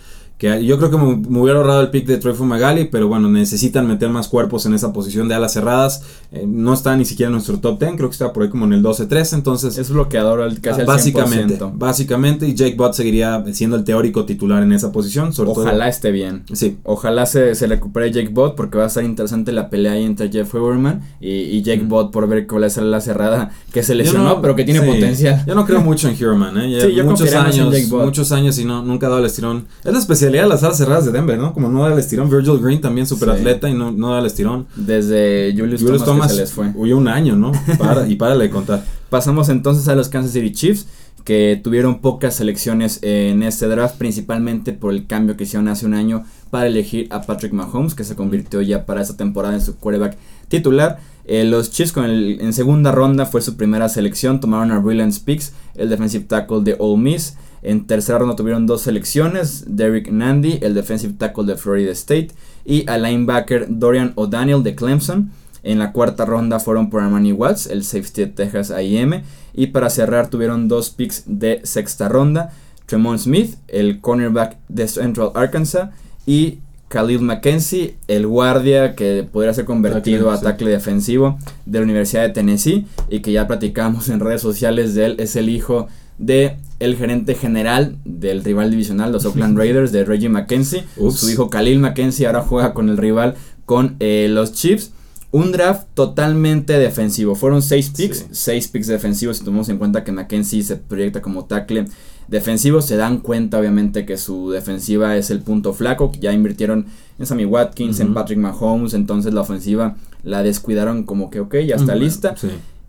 yo 0.44 0.78
creo 0.78 0.92
que 0.92 0.98
me, 0.98 1.40
hubiera 1.40 1.60
ahorrado 1.60 1.82
el 1.82 1.90
pick 1.90 2.06
de 2.06 2.18
Troy 2.18 2.34
Fumagalli, 2.34 2.86
pero 2.86 3.08
bueno, 3.08 3.30
necesitan 3.30 3.88
meter 3.88 4.10
más 4.10 4.28
cuerpos 4.28 4.66
en 4.66 4.74
esa 4.74 4.92
posición 4.92 5.30
de 5.30 5.36
alas 5.36 5.54
cerradas. 5.54 6.04
Eh, 6.32 6.44
no 6.46 6.74
está 6.74 6.96
ni 6.98 7.06
siquiera 7.06 7.28
en 7.28 7.34
nuestro 7.34 7.60
top 7.60 7.80
10, 7.80 7.94
creo 7.96 8.10
que 8.10 8.14
está 8.14 8.34
por 8.34 8.44
ahí 8.44 8.50
como 8.50 8.66
en 8.66 8.74
el 8.74 8.84
12-13, 8.84 9.34
entonces... 9.36 9.78
Es 9.78 9.90
bloqueador 9.90 10.60
casi 10.60 10.82
al 10.82 10.88
básicamente, 10.88 11.60
Básicamente, 11.74 12.48
y 12.48 12.54
Jake 12.54 12.76
Bott 12.76 12.94
seguiría 12.94 13.44
siendo 13.54 13.78
el 13.78 13.84
teórico 13.84 14.26
titular 14.26 14.64
en 14.64 14.74
esa 14.74 14.92
posición. 14.92 15.32
Ojalá 15.38 15.88
esté 15.88 16.12
bien. 16.12 16.44
Sí. 16.52 16.78
Ojalá 16.84 17.26
se, 17.26 17.56
se, 17.56 17.68
recupere 17.68 18.12
Jake 18.12 18.30
Bott, 18.30 18.56
porque 18.56 18.78
va 18.78 18.86
a 18.86 18.88
estar 18.88 19.04
interesante 19.04 19.52
la 19.52 19.70
pelea 19.70 19.94
ahí 19.94 20.04
entre 20.04 20.30
Jeff 20.30 20.54
Weberman 20.54 21.02
y, 21.22 21.62
Jake 21.62 21.84
Bott 21.86 22.12
por 22.12 22.28
ver 22.28 22.46
cuál 22.48 22.66
es 22.66 22.76
la 22.78 23.00
cerrada 23.00 23.52
que 23.72 23.84
se 23.84 23.96
lesionó, 23.96 24.42
pero 24.42 24.56
que 24.56 24.66
tiene 24.66 24.82
potencial. 24.82 25.44
Yo 25.48 25.56
no 25.56 25.66
creo 25.66 25.80
mucho 25.80 26.10
en 26.10 26.16
Heroman, 26.16 26.58
¿eh? 26.58 26.82
sí, 26.82 26.94
yo 26.94 27.06
muchos 27.06 27.34
años, 27.34 27.74
muchos 27.90 28.32
años 28.34 28.58
y 28.60 28.66
no, 28.66 28.84
nunca 28.84 29.08
ha 29.08 29.10
dado 29.10 29.20
el 29.20 29.28
estirón. 29.28 29.68
Es 29.84 29.94
la 29.94 30.00
especialidad 30.00 30.33
las 30.42 30.64
alas 30.64 30.78
cerradas 30.78 31.06
de 31.06 31.12
Denver, 31.12 31.38
¿no? 31.38 31.54
Como 31.54 31.70
no 31.70 31.84
da 31.84 31.94
el 31.94 32.00
estirón. 32.00 32.30
Virgil 32.30 32.60
Green 32.60 32.82
también 32.82 33.06
super 33.06 33.30
atleta 33.30 33.70
y 33.70 33.74
no, 33.74 33.92
no 33.92 34.14
da 34.14 34.20
el 34.20 34.26
estirón. 34.26 34.68
Desde 34.76 35.54
Julius, 35.58 36.04
Thomas, 36.04 36.32
se 36.32 36.42
les 36.42 36.52
fue. 36.52 36.72
Huyó 36.76 36.98
un 36.98 37.08
año, 37.08 37.36
¿no? 37.36 37.52
Para, 37.78 38.08
y 38.08 38.16
párale 38.16 38.46
de 38.46 38.50
contar. 38.50 38.84
Pasamos 39.10 39.50
entonces 39.50 39.88
a 39.88 39.96
los 39.96 40.10
Kansas 40.10 40.34
City 40.34 40.52
Chiefs 40.52 40.88
que 41.24 41.60
tuvieron 41.64 42.02
pocas 42.02 42.36
selecciones 42.36 43.00
en 43.02 43.44
este 43.44 43.68
draft, 43.68 43.98
principalmente 43.98 44.74
por 44.74 44.94
el 44.94 45.08
cambio 45.08 45.38
que 45.38 45.46
hicieron 45.46 45.68
hace 45.70 45.86
un 45.86 45.94
año 45.94 46.26
para 46.50 46.68
elegir 46.68 47.08
a 47.12 47.22
Patrick 47.22 47.54
Mahomes, 47.54 47.96
que 47.96 48.04
se 48.04 48.16
convirtió 48.16 48.62
ya 48.62 48.86
para 48.86 49.02
esta 49.02 49.16
temporada 49.16 49.54
en 49.54 49.62
su 49.62 49.78
quarterback 49.78 50.18
titular. 50.50 51.00
Los 51.26 51.72
Chiefs 51.72 51.92
con 51.92 52.06
el, 52.06 52.40
en 52.42 52.54
segunda 52.54 52.92
ronda 52.92 53.26
fue 53.26 53.42
su 53.42 53.56
primera 53.56 53.90
selección, 53.90 54.40
tomaron 54.40 54.72
a 54.72 54.80
Brilliant 54.80 55.14
Speaks, 55.14 55.54
el 55.76 55.90
defensive 55.90 56.26
tackle 56.26 56.62
de 56.64 56.76
Ole 56.80 57.02
Miss. 57.02 57.38
En 57.62 57.88
tercera 57.88 58.20
ronda 58.20 58.36
tuvieron 58.36 58.68
dos 58.68 58.82
selecciones, 58.82 59.64
Derek 59.68 60.12
Nandy, 60.12 60.60
el 60.62 60.74
defensive 60.74 61.14
tackle 61.14 61.46
de 61.46 61.56
Florida 61.56 61.92
State, 61.94 62.30
y 62.66 62.88
al 62.90 63.04
linebacker 63.04 63.68
Dorian 63.70 64.12
O'Daniel 64.16 64.64
de 64.64 64.76
Clemson. 64.76 65.32
En 65.64 65.80
la 65.80 65.94
cuarta 65.94 66.26
ronda 66.26 66.60
fueron 66.60 66.90
por 66.90 67.02
Armani 67.02 67.32
Watts, 67.32 67.68
el 67.68 67.86
safety 67.86 68.26
de 68.26 68.28
Texas 68.28 68.70
A&M. 68.70 69.24
Y 69.54 69.68
para 69.68 69.90
cerrar 69.90 70.30
tuvieron 70.30 70.68
dos 70.68 70.90
picks 70.90 71.24
de 71.26 71.62
sexta 71.64 72.10
ronda. 72.10 72.52
Tremont 72.86 73.18
Smith, 73.18 73.56
el 73.70 74.02
cornerback 74.02 74.58
de 74.68 74.90
Central 74.90 75.32
Arkansas. 75.36 75.92
Y 76.26 76.60
Khalil 76.94 77.22
Mackenzie, 77.22 77.96
el 78.08 78.28
guardia 78.28 78.94
que 78.94 79.28
podría 79.30 79.52
ser 79.52 79.66
convertido 79.66 80.30
a 80.30 80.40
tackle 80.40 80.70
defensivo 80.70 81.40
de 81.66 81.80
la 81.80 81.86
Universidad 81.86 82.22
de 82.22 82.30
Tennessee. 82.30 82.86
Y 83.10 83.22
que 83.22 83.32
ya 83.32 83.48
platicamos 83.48 84.10
en 84.10 84.20
redes 84.20 84.42
sociales 84.42 84.94
de 84.94 85.06
él. 85.06 85.16
Es 85.18 85.36
el 85.36 85.50
hijo 85.50 85.88
de 86.20 86.58
el 86.80 86.96
gerente 86.96 87.34
general 87.34 87.98
del 88.06 88.44
rival 88.44 88.70
divisional, 88.70 89.12
los 89.12 89.26
Oakland 89.26 89.58
Raiders, 89.58 89.92
de 89.92 90.06
Reggie 90.06 90.30
McKenzie. 90.30 90.84
Su 91.10 91.32
hijo 91.32 91.50
Khalil 91.50 91.80
McKenzie 91.80 92.28
ahora 92.28 92.42
juega 92.42 92.76
con 92.76 92.90
el 92.90 92.98
rival 92.98 93.34
con 93.66 93.96
eh, 94.00 94.28
los 94.30 94.54
Chiefs. 94.54 94.92
Un 95.32 95.52
draft 95.52 95.88
totalmente 95.96 96.74
defensivo. 96.74 97.34
Fueron 97.34 97.64
seis 97.64 97.90
picks, 97.90 98.28
seis 98.30 98.68
picks 98.68 98.86
defensivos. 98.86 99.38
Si 99.38 99.44
tomamos 99.44 99.68
en 99.70 99.80
cuenta 99.80 100.04
que 100.04 100.12
Mackenzie 100.12 100.62
se 100.62 100.76
proyecta 100.76 101.24
como 101.24 101.46
tackle 101.46 101.86
defensivo, 102.28 102.82
se 102.82 102.98
dan 102.98 103.20
cuenta 103.20 103.60
obviamente 103.60 104.06
que 104.06 104.18
su 104.18 104.52
defensiva 104.52 105.16
es 105.18 105.30
el 105.30 105.40
punto 105.40 105.74
flaco. 105.74 106.12
Ya 106.20 106.34
invirtieron 106.34 106.86
en 107.20 107.26
Sammy 107.26 107.46
Watkins, 107.46 108.00
en 108.00 108.14
Patrick 108.14 108.40
Mahomes. 108.40 108.94
Entonces 108.94 109.34
la 109.34 109.42
ofensiva 109.42 109.96
la 110.24 110.44
descuidaron 110.44 111.04
como 111.04 111.30
que, 111.30 111.40
ok, 111.40 111.56
ya 111.66 111.76
está 111.76 111.96
lista. 111.96 112.36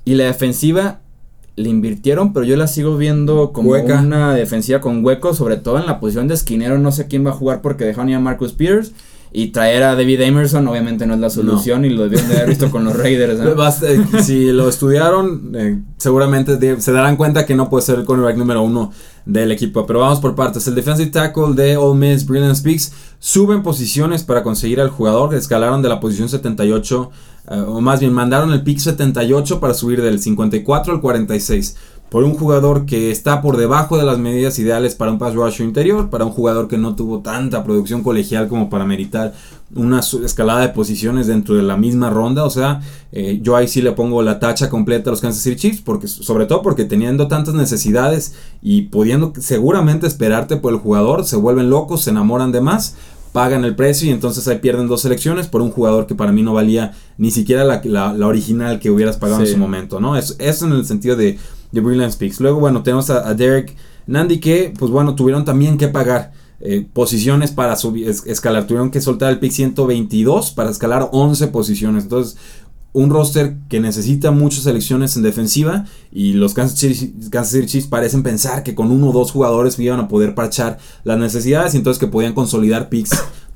Y 0.05 0.15
la 0.15 0.25
defensiva 0.25 1.01
le 1.57 1.69
invirtieron, 1.69 2.33
pero 2.33 2.45
yo 2.45 2.57
la 2.57 2.67
sigo 2.67 2.97
viendo 2.97 3.53
como 3.53 3.71
una 3.71 4.35
defensiva 4.35 4.81
con 4.81 5.05
huecos, 5.05 5.37
sobre 5.37 5.57
todo 5.57 5.79
en 5.79 5.87
la 5.87 6.01
posición 6.01 6.29
de 6.29 6.35
esquinero. 6.35 6.79
No 6.79 6.93
sé 6.93 7.07
quién 7.07 7.25
va 7.25 7.31
a 7.31 7.35
jugar 7.35 7.63
porque 7.63 7.85
dejaron 7.85 8.09
ya 8.09 8.17
a 8.17 8.21
Marcus 8.21 8.53
Peters. 8.53 8.93
Y 9.37 9.49
traer 9.49 9.83
a 9.83 9.97
David 9.97 10.21
Emerson 10.21 10.69
obviamente 10.69 11.07
no 11.07 11.15
es 11.15 11.21
la 11.21 11.29
solución 11.29 11.85
y 11.85 11.89
lo 11.89 12.05
debieron 12.05 12.29
de 12.29 12.37
haber 12.37 12.51
visto 12.51 12.71
con 12.71 12.85
los 12.85 12.97
Raiders. 12.97 13.41
Eh, 13.83 14.23
si 14.23 14.53
lo 14.53 14.69
estudiaron, 14.69 15.51
eh, 15.57 15.81
seguramente 15.97 16.81
se 16.81 16.93
darán 16.93 17.17
cuenta 17.17 17.45
que 17.45 17.57
no 17.57 17.69
puede 17.69 17.85
ser 17.85 17.99
el 17.99 18.05
cornerback 18.05 18.37
número 18.37 18.63
uno 18.63 18.93
del 19.25 19.53
equipo. 19.53 19.87
Pero 19.87 20.01
vamos 20.01 20.21
por 20.21 20.35
partes. 20.35 20.67
El 20.67 20.75
defensive 20.75 21.11
tackle 21.11 21.55
de 21.55 21.77
Ole 21.77 21.99
Miss, 21.99 22.27
Brilliant 22.27 22.57
Speaks, 22.57 22.93
suben 23.19 23.63
posiciones 23.63 24.23
para 24.23 24.43
conseguir 24.43 24.81
al 24.81 24.91
jugador. 24.91 25.35
Escalaron 25.35 25.83
de 25.83 25.89
la 25.89 26.01
posición 26.01 26.29
78, 26.29 27.11
eh, 27.51 27.65
o 27.67 27.81
más 27.81 28.01
bien 28.01 28.13
mandaron 28.13 28.53
el 28.53 28.63
pick 28.63 28.79
78 28.79 29.61
para 29.61 29.75
subir 29.75 30.03
del 30.03 30.21
54 30.21 30.95
al 30.95 31.01
46 31.01 31.77
por 32.15 32.23
un 32.23 32.35
jugador 32.35 32.87
que 32.87 33.11
está 33.11 33.43
por 33.43 33.57
debajo 33.57 33.99
de 33.99 34.05
las 34.05 34.19
medidas 34.19 34.57
ideales 34.61 34.95
para 34.95 35.11
un 35.11 35.19
pass 35.19 35.35
rush 35.35 35.61
interior, 35.61 36.11
para 36.11 36.25
un 36.25 36.31
jugador 36.31 36.69
que 36.69 36.79
no 36.79 36.95
tuvo 36.95 37.23
tanta 37.23 37.65
producción 37.65 38.05
colegial 38.05 38.47
como 38.47 38.71
para 38.71 38.85
meritar 38.85 39.35
una 39.75 39.99
escalada 39.99 40.61
de 40.61 40.69
posiciones 40.69 41.27
dentro 41.27 41.57
de 41.57 41.65
la 41.65 41.77
misma 41.77 42.11
ronda. 42.11 42.45
O 42.45 42.51
sea, 42.51 42.83
eh, 43.11 43.41
yo 43.43 43.57
ahí 43.57 43.67
sí 43.67 43.83
le 43.83 43.91
pongo 43.91 44.23
la 44.23 44.39
tacha 44.39 44.71
completa 44.71 45.11
a 45.11 45.13
los 45.13 45.21
Kansas 45.21 45.43
City 45.43 45.57
Chiefs, 45.57 45.81
porque, 45.81 46.07
sobre 46.07 46.47
todo 46.47 46.63
porque 46.63 46.85
teniendo 46.85 47.27
tantas 47.27 47.55
necesidades 47.55 48.35
y 48.63 48.83
pudiendo 48.83 49.33
seguramente 49.41 50.07
esperarte 50.07 50.57
por 50.57 50.73
el 50.73 50.79
jugador, 50.79 51.25
se 51.25 51.35
vuelven 51.35 51.69
locos, 51.69 52.03
se 52.03 52.11
enamoran 52.11 52.53
de 52.53 52.61
más 52.61 52.95
pagan 53.33 53.65
el 53.65 53.75
precio 53.75 54.09
y 54.09 54.13
entonces 54.13 54.47
ahí 54.47 54.59
pierden 54.59 54.87
dos 54.87 55.01
selecciones 55.01 55.49
por 55.49 55.61
un 55.61 55.73
jugador 55.73 56.07
que 56.07 56.15
para 56.15 56.31
mí 56.31 56.45
no 56.45 56.55
valía 56.55 56.93
ni 57.19 57.33
siquiera 57.33 57.65
la, 57.65 58.29
original 58.29 58.79
que 58.79 58.93
hubieras 58.93 59.17
pagado 59.17 59.41
en 59.41 59.49
su 59.49 59.59
momento, 59.59 59.99
¿no? 59.99 60.17
Eso, 60.17 60.37
eso 60.39 60.67
en 60.67 60.73
el 60.75 60.87
sentido 60.87 61.17
de, 61.17 61.37
de 61.75 61.81
Brilliant 61.81 62.13
Speaks. 62.13 62.41
Luego, 62.41 62.61
bueno, 62.61 62.83
tenemos 62.83 63.11
a, 63.11 63.35
Derek 63.35 63.75
Nandi 64.07 64.39
que, 64.39 64.73
pues 64.79 64.91
bueno, 64.91 65.15
tuvieron 65.15 65.45
también 65.45 65.77
que 65.77 65.89
pagar 65.89 66.33
eh, 66.61 66.87
posiciones 66.93 67.51
para 67.51 67.77
subir, 67.77 68.09
escalar. 68.09 68.67
Tuvieron 68.67 68.91
que 68.91 69.01
soltar 69.01 69.33
el 69.33 69.41
pick 69.41 69.53
122 69.53 70.53
para 70.53 70.71
escalar 70.71 71.09
11 71.13 71.49
posiciones. 71.49 72.05
Entonces, 72.05 72.37
un 72.93 73.11
roster 73.11 73.57
que 73.69 73.81
necesita 73.81 74.31
muchas 74.31 74.63
selecciones 74.63 75.17
en 75.17 75.25
defensiva 75.25 75.85
y 76.13 76.35
los 76.35 76.55
Kansas 76.55 76.79
City, 76.79 77.67
Chiefs 77.67 77.89
parecen 77.89 78.23
pensar 78.23 78.63
que 78.63 78.77
con 78.77 78.93
uno 78.93 79.11
o 79.11 79.13
dos 79.13 79.33
jugadores 79.33 79.77
iban 79.81 79.99
a 79.99 80.07
poder 80.07 80.37
parchar 80.37 80.79
las 81.03 81.19
necesidades 81.19 81.75
y 81.75 81.79
entonces 81.79 81.99
que 81.99 82.07
podían 82.07 82.35
consolidar 82.35 82.89
picks 82.89 83.11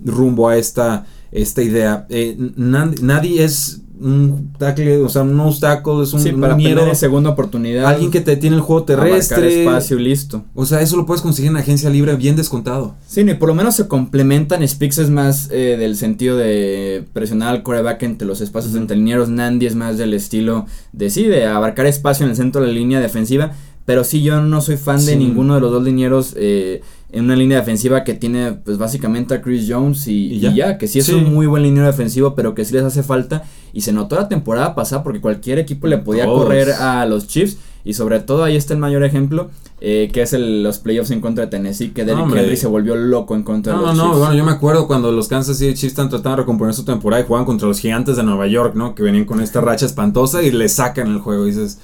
rumbo 0.04 0.48
a 0.48 0.56
esta, 0.56 1.06
esta 1.30 1.62
idea. 1.62 2.04
Eh, 2.10 2.36
nadie 2.56 3.44
es 3.44 3.82
un 4.00 4.52
tackle, 4.58 4.98
o 4.98 5.08
sea, 5.08 5.22
un 5.22 5.38
obstáculo, 5.40 6.02
es 6.02 6.12
un, 6.12 6.20
sí, 6.20 6.32
para 6.32 6.56
miedo. 6.56 6.94
segunda 6.94 7.30
oportunidad. 7.30 7.86
Alguien 7.86 8.10
que 8.10 8.20
te 8.20 8.36
tiene 8.36 8.56
el 8.56 8.62
juego 8.62 8.84
terrestre. 8.84 9.60
espacio 9.60 9.98
listo. 9.98 10.44
O 10.54 10.66
sea, 10.66 10.80
eso 10.80 10.96
lo 10.96 11.06
puedes 11.06 11.22
conseguir 11.22 11.50
en 11.50 11.56
agencia 11.56 11.90
libre 11.90 12.14
bien 12.16 12.36
descontado. 12.36 12.94
Sí, 13.06 13.20
y 13.20 13.34
por 13.34 13.48
lo 13.48 13.54
menos 13.54 13.76
se 13.76 13.88
complementan. 13.88 14.66
Spix 14.66 14.98
es 14.98 15.10
más 15.10 15.48
eh, 15.50 15.76
del 15.78 15.96
sentido 15.96 16.36
de 16.36 17.04
presionar 17.12 17.48
al 17.48 17.62
coreback 17.62 18.02
entre 18.04 18.26
los 18.26 18.40
espacios 18.40 18.74
entre 18.74 18.96
linieros. 18.96 19.28
Nandy 19.28 19.66
es 19.66 19.74
más 19.74 19.98
del 19.98 20.14
estilo 20.14 20.66
de 20.92 21.10
sí, 21.10 21.24
de 21.24 21.46
abarcar 21.46 21.86
espacio 21.86 22.24
en 22.24 22.30
el 22.30 22.36
centro 22.36 22.60
de 22.60 22.68
la 22.68 22.72
línea 22.72 23.00
defensiva. 23.00 23.52
Pero 23.84 24.04
sí, 24.04 24.22
yo 24.22 24.42
no 24.42 24.60
soy 24.60 24.76
fan 24.76 25.04
de 25.06 25.16
ninguno 25.16 25.54
de 25.54 25.60
los 25.60 25.72
dos 25.72 25.82
linieros. 25.82 26.34
Eh, 26.36 26.82
en 27.10 27.24
una 27.24 27.36
línea 27.36 27.58
defensiva 27.58 28.04
que 28.04 28.14
tiene 28.14 28.52
pues 28.52 28.76
básicamente 28.76 29.34
a 29.34 29.40
Chris 29.40 29.66
Jones 29.68 30.06
y, 30.08 30.40
ya? 30.40 30.76
que 30.76 30.88
sí 30.88 30.98
es 30.98 31.08
un 31.08 31.32
muy 31.32 31.46
buen 31.46 31.62
liniero 31.62 31.86
defensivo, 31.86 32.34
pero 32.34 32.54
que 32.54 32.64
sí 32.64 32.74
les 32.74 32.84
hace 32.84 33.02
falta 33.02 33.44
y 33.72 33.80
se 33.80 33.92
notó 33.92 34.16
la 34.16 34.28
temporada 34.28 34.74
pasada 34.74 35.02
porque 35.02 35.20
cualquier 35.20 35.58
equipo 35.58 35.86
le 35.86 35.98
podía 35.98 36.26
correr 36.26 36.72
a 36.72 37.06
los 37.06 37.26
Chiefs 37.26 37.56
y 37.84 37.94
sobre 37.94 38.20
todo 38.20 38.44
ahí 38.44 38.56
está 38.56 38.74
el 38.74 38.80
mayor 38.80 39.04
ejemplo 39.04 39.50
eh, 39.80 40.10
que 40.12 40.22
es 40.22 40.32
el, 40.32 40.62
los 40.62 40.78
playoffs 40.78 41.10
en 41.12 41.20
contra 41.20 41.44
de 41.44 41.50
Tennessee 41.50 41.92
que 41.92 42.04
Derrick 42.04 42.34
Henry 42.34 42.56
se 42.56 42.66
volvió 42.66 42.94
loco 42.94 43.34
en 43.34 43.42
contra 43.42 43.72
de 43.72 43.78
los 43.78 43.90
Chiefs. 43.90 44.04
No, 44.04 44.12
no, 44.12 44.18
bueno, 44.18 44.34
yo 44.34 44.44
me 44.44 44.50
acuerdo 44.52 44.86
cuando 44.86 45.10
los 45.10 45.28
Kansas 45.28 45.56
City 45.56 45.74
Chiefs 45.74 45.92
están 45.92 46.10
tratando 46.10 46.30
de 46.30 46.42
recomponer 46.42 46.74
su 46.74 46.84
temporada 46.84 47.22
y 47.22 47.26
juegan 47.26 47.46
contra 47.46 47.68
los 47.68 47.78
Gigantes 47.78 48.16
de 48.16 48.22
Nueva 48.22 48.48
York, 48.48 48.74
¿no? 48.74 48.94
Que 48.94 49.02
venían 49.02 49.24
con 49.24 49.40
esta 49.40 49.60
racha 49.60 49.86
espantosa 49.86 50.42
y 50.42 50.50
le 50.50 50.68
sacan 50.68 51.08
el 51.08 51.20
juego 51.20 51.46
y 51.46 51.50
dices 51.50 51.78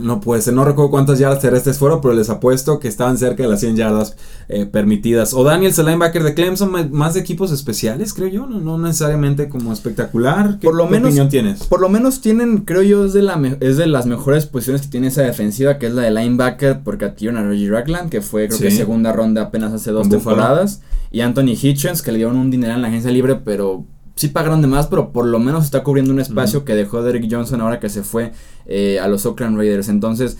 no 0.00 0.20
puede 0.20 0.42
ser, 0.42 0.54
no 0.54 0.64
recuerdo 0.64 0.90
cuántas 0.90 1.18
yardas 1.18 1.40
terrestres 1.40 1.78
fueron, 1.78 2.00
pero 2.00 2.14
les 2.14 2.28
apuesto 2.28 2.78
que 2.80 2.88
estaban 2.88 3.16
cerca 3.16 3.42
de 3.42 3.48
las 3.48 3.60
100 3.60 3.76
yardas 3.76 4.16
eh, 4.48 4.66
permitidas. 4.66 5.32
O 5.32 5.44
Daniel, 5.44 5.72
el 5.76 5.84
linebacker 5.86 6.22
de 6.22 6.34
Clemson, 6.34 6.90
más 6.92 7.14
de 7.14 7.20
equipos 7.20 7.50
especiales, 7.50 8.12
creo 8.12 8.28
yo, 8.28 8.46
no, 8.46 8.78
necesariamente 8.78 9.48
como 9.48 9.72
espectacular. 9.72 10.58
¿Qué, 10.58 10.66
por 10.66 10.74
lo 10.74 10.86
menos, 10.86 11.08
opinión 11.08 11.28
tienes? 11.28 11.64
Por 11.64 11.80
lo 11.80 11.88
menos 11.88 12.20
tienen, 12.20 12.58
creo 12.58 12.82
yo, 12.82 13.04
es 13.04 13.12
de, 13.12 13.22
la 13.22 13.40
es 13.60 13.76
de 13.76 13.86
las 13.86 14.06
mejores 14.06 14.46
posiciones 14.46 14.82
que 14.82 14.88
tiene 14.88 15.06
esa 15.06 15.22
defensiva, 15.22 15.78
que 15.78 15.86
es 15.86 15.94
la 15.94 16.02
de 16.02 16.10
linebacker, 16.10 16.80
porque 16.84 17.06
adquirieron 17.06 17.42
a 17.42 17.48
Reggie 17.48 17.70
Ragland, 17.70 18.10
que 18.10 18.20
fue 18.20 18.48
creo 18.48 18.60
que 18.60 18.70
segunda 18.70 19.12
ronda 19.12 19.42
apenas 19.42 19.72
hace 19.72 19.92
dos 19.92 20.08
temporadas, 20.08 20.82
y 21.10 21.22
Anthony 21.22 21.56
Hitchens, 21.60 22.02
que 22.02 22.12
le 22.12 22.18
dieron 22.18 22.36
un 22.36 22.50
dinero 22.50 22.74
en 22.74 22.82
la 22.82 22.88
agencia 22.88 23.10
libre, 23.10 23.36
pero 23.36 23.84
sí 24.20 24.28
pagaron 24.28 24.60
de 24.60 24.68
más, 24.68 24.86
pero 24.86 25.12
por 25.12 25.24
lo 25.24 25.38
menos 25.38 25.64
está 25.64 25.82
cubriendo 25.82 26.12
un 26.12 26.20
espacio 26.20 26.66
que 26.66 26.74
dejó 26.74 27.02
Derek 27.02 27.26
Johnson 27.30 27.62
ahora 27.62 27.80
que 27.80 27.88
se 27.88 28.02
fue 28.02 28.32
eh, 28.66 29.00
a 29.00 29.08
los 29.08 29.24
Oakland 29.24 29.56
Raiders. 29.56 29.88
Entonces, 29.88 30.36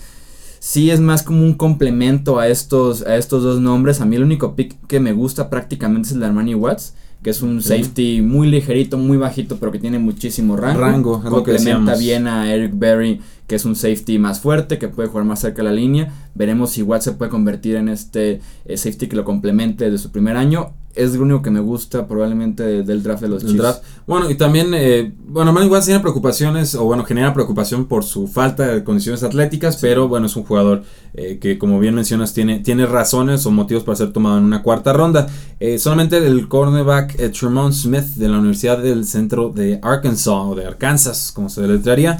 sí 0.59 0.91
es 0.91 0.99
más 0.99 1.23
como 1.23 1.43
un 1.43 1.55
complemento 1.55 2.37
a 2.37 2.47
estos, 2.47 3.01
a 3.01 3.15
estos 3.15 3.41
dos 3.41 3.59
nombres. 3.59 3.99
A 3.99 4.05
mí 4.05 4.17
el 4.17 4.23
único 4.23 4.55
pick 4.55 4.75
que 4.85 4.99
me 4.99 5.13
gusta 5.13 5.49
prácticamente 5.49 6.09
es 6.09 6.13
el 6.13 6.19
de 6.19 6.27
Armani 6.27 6.53
Watts, 6.53 6.93
que 7.23 7.31
es 7.31 7.41
un 7.41 7.63
safety 7.63 8.21
muy 8.21 8.51
ligerito, 8.51 8.99
muy 8.99 9.17
bajito, 9.17 9.57
pero 9.57 9.71
que 9.71 9.79
tiene 9.79 9.97
muchísimo 9.97 10.55
rango. 10.57 10.79
rango 10.79 11.23
Complementa 11.23 11.95
bien 11.95 12.27
a 12.27 12.53
Eric 12.53 12.73
Berry, 12.75 13.19
que 13.47 13.55
es 13.55 13.65
un 13.65 13.75
safety 13.75 14.19
más 14.19 14.41
fuerte, 14.41 14.77
que 14.77 14.89
puede 14.89 15.09
jugar 15.09 15.25
más 15.25 15.39
cerca 15.39 15.63
de 15.63 15.69
la 15.69 15.73
línea. 15.73 16.13
Veremos 16.35 16.69
si 16.69 16.83
Watts 16.83 17.05
se 17.05 17.13
puede 17.13 17.31
convertir 17.31 17.77
en 17.77 17.89
este 17.89 18.41
eh, 18.65 18.77
safety 18.77 19.07
que 19.07 19.15
lo 19.15 19.25
complemente 19.25 19.85
desde 19.85 19.97
su 19.97 20.11
primer 20.11 20.37
año 20.37 20.75
es 20.95 21.15
lo 21.15 21.23
único 21.23 21.41
que 21.41 21.51
me 21.51 21.59
gusta 21.59 22.07
probablemente 22.07 22.83
del 22.83 23.03
draft 23.03 23.21
de 23.21 23.29
los 23.29 23.45
Chiefs. 23.45 23.81
Bueno, 24.07 24.29
y 24.29 24.35
también, 24.35 24.73
eh, 24.73 25.13
bueno, 25.27 25.53
Man 25.53 25.65
igual 25.65 25.83
tiene 25.83 25.99
preocupaciones, 25.99 26.75
o 26.75 26.83
bueno, 26.83 27.03
genera 27.03 27.33
preocupación 27.33 27.85
por 27.85 28.03
su 28.03 28.27
falta 28.27 28.67
de 28.67 28.83
condiciones 28.83 29.23
atléticas, 29.23 29.77
pero 29.77 30.07
bueno, 30.07 30.25
es 30.25 30.35
un 30.35 30.43
jugador 30.43 30.83
eh, 31.13 31.39
que 31.41 31.57
como 31.57 31.77
bien 31.79 31.93
mencionas 31.93 32.33
tiene, 32.33 32.59
tiene 32.59 32.85
razones 32.85 33.45
o 33.45 33.51
motivos 33.51 33.83
para 33.83 33.97
ser 33.97 34.13
tomado 34.13 34.37
en 34.37 34.45
una 34.45 34.63
cuarta 34.63 34.93
ronda. 34.93 35.27
Eh, 35.59 35.77
solamente 35.77 36.17
el 36.17 36.47
cornerback 36.47 37.19
eh, 37.19 37.29
Tremont 37.29 37.73
Smith 37.73 38.15
de 38.15 38.29
la 38.29 38.39
Universidad 38.39 38.77
del 38.77 39.05
Centro 39.05 39.49
de 39.49 39.79
Arkansas, 39.81 40.27
o 40.27 40.55
de 40.55 40.65
Arkansas, 40.65 41.31
como 41.33 41.49
se 41.49 41.61
deletrearía, 41.61 42.19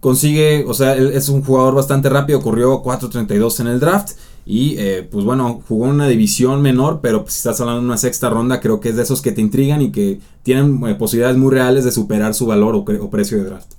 consigue, 0.00 0.64
o 0.66 0.74
sea, 0.74 0.96
es 0.96 1.28
un 1.28 1.44
jugador 1.44 1.76
bastante 1.76 2.08
rápido, 2.08 2.42
corrió 2.42 2.82
4.32 2.82 3.60
en 3.60 3.66
el 3.68 3.78
draft. 3.78 4.12
Y 4.44 4.76
eh, 4.78 5.06
pues 5.08 5.24
bueno, 5.24 5.62
jugó 5.68 5.86
en 5.86 5.92
una 5.92 6.08
división 6.08 6.62
menor, 6.62 7.00
pero 7.00 7.22
pues, 7.22 7.34
si 7.34 7.38
estás 7.38 7.60
hablando 7.60 7.80
de 7.80 7.86
una 7.86 7.96
sexta 7.96 8.28
ronda, 8.28 8.60
creo 8.60 8.80
que 8.80 8.88
es 8.88 8.96
de 8.96 9.02
esos 9.02 9.22
que 9.22 9.32
te 9.32 9.40
intrigan 9.40 9.82
y 9.82 9.92
que 9.92 10.20
tienen 10.42 10.84
eh, 10.86 10.94
posibilidades 10.96 11.36
muy 11.36 11.52
reales 11.52 11.84
de 11.84 11.92
superar 11.92 12.34
su 12.34 12.46
valor 12.46 12.74
o, 12.74 13.10
precio 13.10 13.38
de 13.38 13.44
draft. 13.44 13.72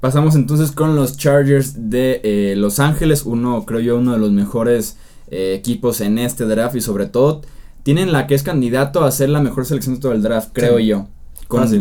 Pasamos 0.00 0.34
entonces 0.34 0.72
con 0.72 0.96
los 0.96 1.16
Chargers 1.16 1.90
de 1.90 2.20
eh, 2.22 2.54
Los 2.56 2.78
Ángeles, 2.78 3.24
uno 3.24 3.66
creo 3.66 3.80
yo 3.80 3.98
uno 3.98 4.12
de 4.12 4.18
los 4.18 4.30
mejores 4.30 4.96
equipos 5.30 6.00
en 6.00 6.16
este 6.16 6.46
draft 6.46 6.74
y 6.74 6.80
sobre 6.80 7.04
todo 7.04 7.42
tienen 7.82 8.12
la 8.12 8.26
que 8.26 8.34
es 8.34 8.42
candidato 8.42 9.04
a 9.04 9.10
ser 9.10 9.28
la 9.28 9.42
mejor 9.42 9.66
selección 9.66 9.96
de 9.96 10.00
todo 10.00 10.12
el 10.12 10.22
draft, 10.22 10.50
creo 10.54 10.78
yo. 10.78 11.06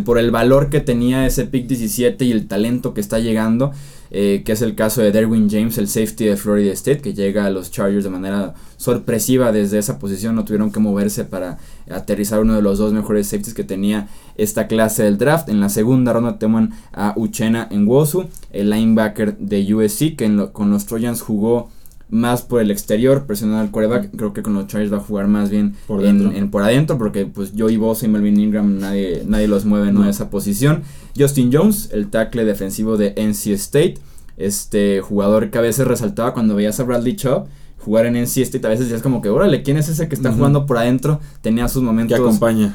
por 0.04 0.20
el 0.20 0.32
valor 0.32 0.70
que 0.70 0.82
tenía 0.82 1.26
ese 1.26 1.46
pick 1.46 1.66
17 1.66 2.26
y 2.26 2.32
el 2.34 2.48
talento 2.50 2.94
que 2.94 3.00
está 3.00 3.20
llegando. 3.20 3.72
Eh, 4.12 4.44
que 4.46 4.54
es 4.54 4.62
el 4.62 4.76
caso 4.76 5.02
de 5.02 5.12
Derwin 5.12 5.50
James, 5.50 5.78
el 5.78 5.88
safety 5.88 6.26
de 6.26 6.38
Florida 6.38 6.72
State, 6.74 7.02
que 7.02 7.14
llega 7.14 7.46
a 7.46 7.50
los 7.50 7.72
Chargers 7.72 8.04
de 8.04 8.10
manera 8.10 8.54
sorpresiva 8.78 9.52
desde 9.52 9.80
esa 9.80 10.00
posición, 10.00 10.36
no 10.36 10.46
tuvieron 10.46 10.72
que 10.72 10.80
moverse 10.80 11.26
para 11.26 11.58
aterrizar 11.90 12.40
uno 12.40 12.56
de 12.56 12.62
los 12.62 12.78
dos 12.78 12.94
mejores 12.94 13.28
safeties 13.28 13.54
que 13.54 13.64
tenía 13.64 14.08
esta 14.36 14.68
clase 14.68 15.04
del 15.04 15.18
draft. 15.18 15.50
En 15.50 15.60
la 15.60 15.70
segunda 15.70 16.14
ronda 16.14 16.40
toman 16.40 16.74
a 16.94 17.14
Uchena 17.18 17.68
Nwosu, 17.72 18.26
el 18.52 18.70
linebacker 18.70 19.38
de 19.38 19.74
USC, 19.74 20.16
que 20.16 20.50
con 20.54 20.70
los 20.70 20.86
Trojans 20.86 21.22
jugó 21.22 21.70
más 22.10 22.42
por 22.42 22.62
el 22.62 22.72
exterior, 22.72 23.26
presionando 23.26 23.62
al 23.62 23.72
quarterback. 23.72 24.16
Creo 24.16 24.34
que 24.34 24.42
con 24.42 24.54
los 24.54 24.68
Chargers 24.68 24.92
va 24.92 24.98
a 24.98 25.02
jugar 25.02 25.28
más 25.28 25.50
bien 25.50 25.76
por, 25.88 26.06
en, 26.06 26.50
por 26.50 26.64
adentro, 26.64 26.98
porque 26.98 27.26
pues 27.26 27.54
Joey 27.58 27.78
Bosa 27.78 28.06
y 28.06 28.10
Melvin 28.10 28.40
Ingram 28.40 28.80
nadie, 28.80 29.24
nadie 29.26 29.48
los 29.48 29.66
mueve 29.66 29.90
en 29.90 30.04
esa 30.04 30.30
posición. 30.30 30.84
Justin 31.18 31.50
Jones, 31.52 31.90
el 31.92 32.10
tackle 32.10 32.46
defensivo 32.46 32.98
de 32.98 33.14
NC 33.18 33.48
State, 33.54 33.96
este 34.38 35.02
jugador 35.02 35.50
que 35.50 35.58
a 35.58 35.62
veces 35.62 35.88
resaltaba 35.88 36.34
cuando 36.34 36.56
veías 36.56 36.80
a 36.80 36.84
Bradley 36.84 37.16
Chubb 37.16 37.48
jugar 37.88 38.06
en 38.06 38.18
NC 38.18 38.40
State, 38.40 38.68
a 38.68 38.70
veces 38.70 38.92
es 38.92 39.02
como 39.02 39.22
que, 39.22 39.30
órale, 39.30 39.64
¿quién 39.64 39.78
es 39.78 39.88
ese 39.88 40.10
que 40.10 40.16
está 40.16 40.34
jugando 40.34 40.66
por 40.66 40.78
adentro? 40.78 41.22
Tenía 41.42 41.70
sus 41.70 41.84
momentos 41.84 42.20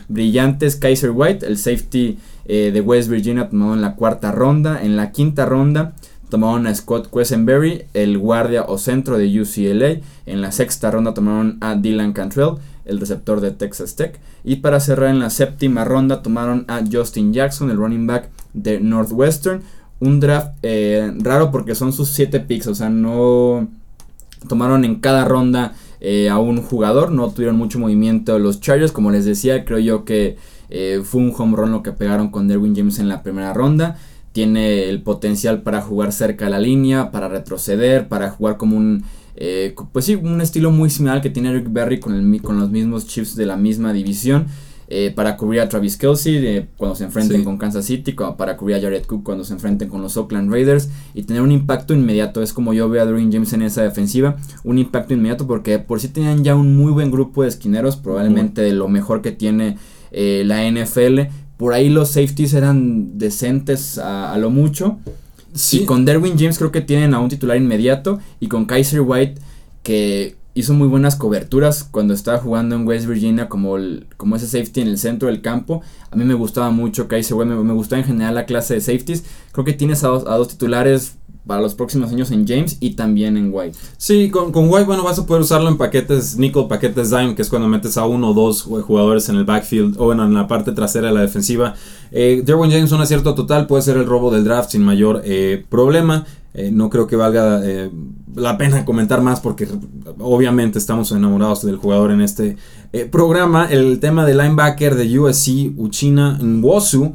brillantes. 0.08 0.76
Kaiser 0.76 1.10
White, 1.10 1.46
el 1.46 1.58
safety 1.58 2.18
eh, 2.46 2.70
de 2.72 2.80
West 2.80 3.10
Virginia, 3.10 3.50
tomado 3.50 3.74
en 3.74 3.82
la 3.82 3.94
cuarta 3.94 4.32
ronda. 4.32 4.82
En 4.82 4.96
la 4.96 5.12
quinta 5.12 5.44
ronda, 5.44 5.92
tomaron 6.32 6.66
a 6.66 6.74
Scott 6.74 7.10
Quesenberry, 7.12 7.84
el 7.92 8.16
guardia 8.16 8.64
o 8.66 8.78
centro 8.78 9.18
de 9.18 9.38
UCLA. 9.38 10.00
En 10.24 10.40
la 10.40 10.50
sexta 10.50 10.90
ronda 10.90 11.12
tomaron 11.12 11.58
a 11.60 11.74
Dylan 11.74 12.14
Cantrell, 12.14 12.54
el 12.86 13.00
receptor 13.00 13.42
de 13.42 13.50
Texas 13.50 13.96
Tech. 13.96 14.18
Y 14.42 14.56
para 14.56 14.80
cerrar 14.80 15.10
en 15.10 15.18
la 15.18 15.28
séptima 15.28 15.84
ronda 15.84 16.22
tomaron 16.22 16.64
a 16.68 16.82
Justin 16.90 17.34
Jackson, 17.34 17.70
el 17.70 17.76
running 17.76 18.06
back 18.06 18.30
de 18.54 18.80
Northwestern. 18.80 19.60
Un 20.00 20.20
draft 20.20 20.54
eh, 20.62 21.12
raro 21.18 21.50
porque 21.50 21.74
son 21.74 21.92
sus 21.92 22.08
siete 22.08 22.40
picks, 22.40 22.66
o 22.66 22.74
sea, 22.74 22.88
no 22.88 23.68
tomaron 24.48 24.86
en 24.86 25.00
cada 25.00 25.26
ronda 25.26 25.74
eh, 26.00 26.30
a 26.30 26.38
un 26.38 26.62
jugador, 26.62 27.12
no 27.12 27.28
tuvieron 27.28 27.58
mucho 27.58 27.78
movimiento 27.78 28.38
los 28.38 28.58
Chargers, 28.60 28.90
como 28.90 29.10
les 29.10 29.26
decía, 29.26 29.66
creo 29.66 29.78
yo 29.80 30.06
que 30.06 30.38
eh, 30.70 31.02
fue 31.04 31.20
un 31.20 31.34
home 31.36 31.56
run 31.58 31.72
lo 31.72 31.82
que 31.82 31.92
pegaron 31.92 32.30
con 32.30 32.48
Derwin 32.48 32.74
James 32.74 32.98
en 32.98 33.10
la 33.10 33.22
primera 33.22 33.52
ronda 33.52 33.98
tiene 34.32 34.88
el 34.88 35.02
potencial 35.02 35.62
para 35.62 35.82
jugar 35.82 36.12
cerca 36.12 36.46
de 36.46 36.50
la 36.50 36.58
línea, 36.58 37.10
para 37.10 37.28
retroceder, 37.28 38.08
para 38.08 38.30
jugar 38.30 38.56
como 38.56 38.76
un, 38.76 39.04
eh, 39.36 39.74
pues 39.92 40.06
sí, 40.06 40.14
un 40.14 40.40
estilo 40.40 40.70
muy 40.70 40.90
similar 40.90 41.20
que 41.20 41.30
tiene 41.30 41.50
Eric 41.50 41.68
Berry 41.70 42.00
con, 42.00 42.14
el, 42.14 42.42
con 42.42 42.58
los 42.58 42.70
mismos 42.70 43.06
Chiefs 43.06 43.36
de 43.36 43.46
la 43.46 43.56
misma 43.56 43.92
división. 43.92 44.46
Eh, 44.94 45.10
para 45.10 45.38
cubrir 45.38 45.62
a 45.62 45.70
Travis 45.70 45.96
Kelsey 45.96 46.36
eh, 46.46 46.66
cuando 46.76 46.94
se 46.94 47.04
enfrenten 47.04 47.44
con 47.44 47.56
Kansas 47.56 47.86
City, 47.86 48.14
para 48.36 48.58
cubrir 48.58 48.76
a 48.76 48.80
Jared 48.80 49.06
Cook 49.06 49.22
cuando 49.22 49.42
se 49.42 49.54
enfrenten 49.54 49.88
con 49.88 50.02
los 50.02 50.18
Oakland 50.18 50.52
Raiders 50.52 50.90
y 51.14 51.22
tener 51.22 51.40
un 51.40 51.50
impacto 51.50 51.94
inmediato. 51.94 52.42
Es 52.42 52.52
como 52.52 52.74
yo 52.74 52.90
veo 52.90 53.02
a 53.02 53.06
Dwayne 53.06 53.32
James 53.32 53.54
en 53.54 53.62
esa 53.62 53.82
defensiva, 53.82 54.36
un 54.64 54.76
impacto 54.76 55.14
inmediato 55.14 55.46
porque 55.46 55.78
por 55.78 55.98
si 55.98 56.08
tenían 56.08 56.44
ya 56.44 56.56
un 56.56 56.76
muy 56.76 56.92
buen 56.92 57.10
grupo 57.10 57.42
de 57.42 57.48
esquineros, 57.48 57.96
probablemente 57.96 58.60
de 58.60 58.74
lo 58.74 58.86
mejor 58.88 59.22
que 59.22 59.32
tiene 59.32 59.78
la 60.10 60.70
NFL 60.70 61.20
por 61.62 61.74
ahí 61.74 61.90
los 61.90 62.08
safeties 62.08 62.54
eran 62.54 63.18
decentes 63.18 63.96
a, 63.96 64.36
lo 64.36 64.50
mucho. 64.50 64.98
Y 65.70 65.84
con 65.84 66.04
Derwin 66.04 66.36
James 66.36 66.58
creo 66.58 66.72
que 66.72 66.80
tienen 66.80 67.14
a 67.14 67.20
un 67.20 67.28
titular 67.28 67.56
inmediato. 67.56 68.18
Y 68.40 68.48
con 68.48 68.64
Kaiser 68.64 69.00
White, 69.00 69.40
que 69.84 70.34
hizo 70.54 70.74
muy 70.74 70.88
buenas 70.88 71.14
coberturas 71.14 71.84
cuando 71.84 72.14
estaba 72.14 72.38
jugando 72.38 72.74
en 72.74 72.84
West 72.84 73.06
Virginia 73.06 73.48
como, 73.48 73.76
como 74.16 74.34
ese 74.34 74.48
safety 74.48 74.80
en 74.80 74.88
el 74.88 74.98
centro 74.98 75.28
del 75.28 75.40
campo. 75.40 75.82
A 76.10 76.16
mí 76.16 76.24
me 76.24 76.34
gustaba 76.34 76.72
mucho 76.72 77.06
Kaiser 77.06 77.36
White, 77.36 77.54
me, 77.54 77.62
me 77.62 77.74
gustaba 77.74 78.00
en 78.00 78.08
general 78.08 78.34
la 78.34 78.44
clase 78.44 78.74
de 78.74 78.80
safeties. 78.80 79.22
Creo 79.52 79.64
que 79.64 79.72
tienes 79.72 80.02
a 80.02 80.08
dos 80.08 80.48
titulares 80.48 81.14
para 81.46 81.60
los 81.60 81.74
próximos 81.74 82.12
años 82.12 82.30
en 82.30 82.46
James 82.46 82.76
y 82.80 82.94
también 82.94 83.36
en 83.36 83.50
White. 83.52 83.76
Sí, 83.96 84.30
con, 84.30 84.52
con, 84.52 84.68
White, 84.68 84.84
bueno, 84.84 85.02
vas 85.02 85.18
a 85.18 85.26
poder 85.26 85.42
usarlo 85.42 85.68
en 85.68 85.76
paquetes 85.76 86.36
nickel, 86.36 86.66
paquetes 86.68 87.10
dime, 87.10 87.34
que 87.34 87.42
es 87.42 87.48
cuando 87.48 87.68
metes 87.68 87.96
a 87.96 88.06
uno 88.06 88.30
o 88.30 88.34
dos 88.34 88.62
jugadores 88.62 89.28
en 89.28 89.36
el 89.36 89.44
backfield 89.44 89.96
o 89.98 90.12
en 90.12 90.34
la 90.34 90.46
parte 90.46 90.72
trasera 90.72 91.08
de 91.08 91.14
la 91.14 91.20
defensiva. 91.20 91.74
Eh, 92.12 92.42
Derwin 92.44 92.70
James, 92.70 92.92
un 92.92 93.00
acierto 93.00 93.34
total, 93.34 93.66
puede 93.66 93.82
ser 93.82 93.96
el 93.96 94.06
robo 94.06 94.30
del 94.30 94.44
draft 94.44 94.70
sin 94.70 94.82
mayor 94.82 95.22
eh, 95.24 95.64
problema. 95.68 96.24
Eh, 96.54 96.70
no 96.70 96.90
creo 96.90 97.06
que 97.06 97.16
valga 97.16 97.60
eh, 97.64 97.90
la 98.36 98.58
pena 98.58 98.84
comentar 98.84 99.22
más 99.22 99.40
porque 99.40 99.66
obviamente 100.18 100.78
estamos 100.78 101.10
enamorados 101.10 101.64
del 101.64 101.76
jugador 101.76 102.12
en 102.12 102.20
este 102.20 102.56
programa. 103.10 103.66
El 103.70 103.98
tema 104.00 104.26
del 104.26 104.38
linebacker 104.38 104.94
de 104.94 105.18
USC, 105.18 105.72
Uchina 105.76 106.38
Nwosu. 106.40 107.14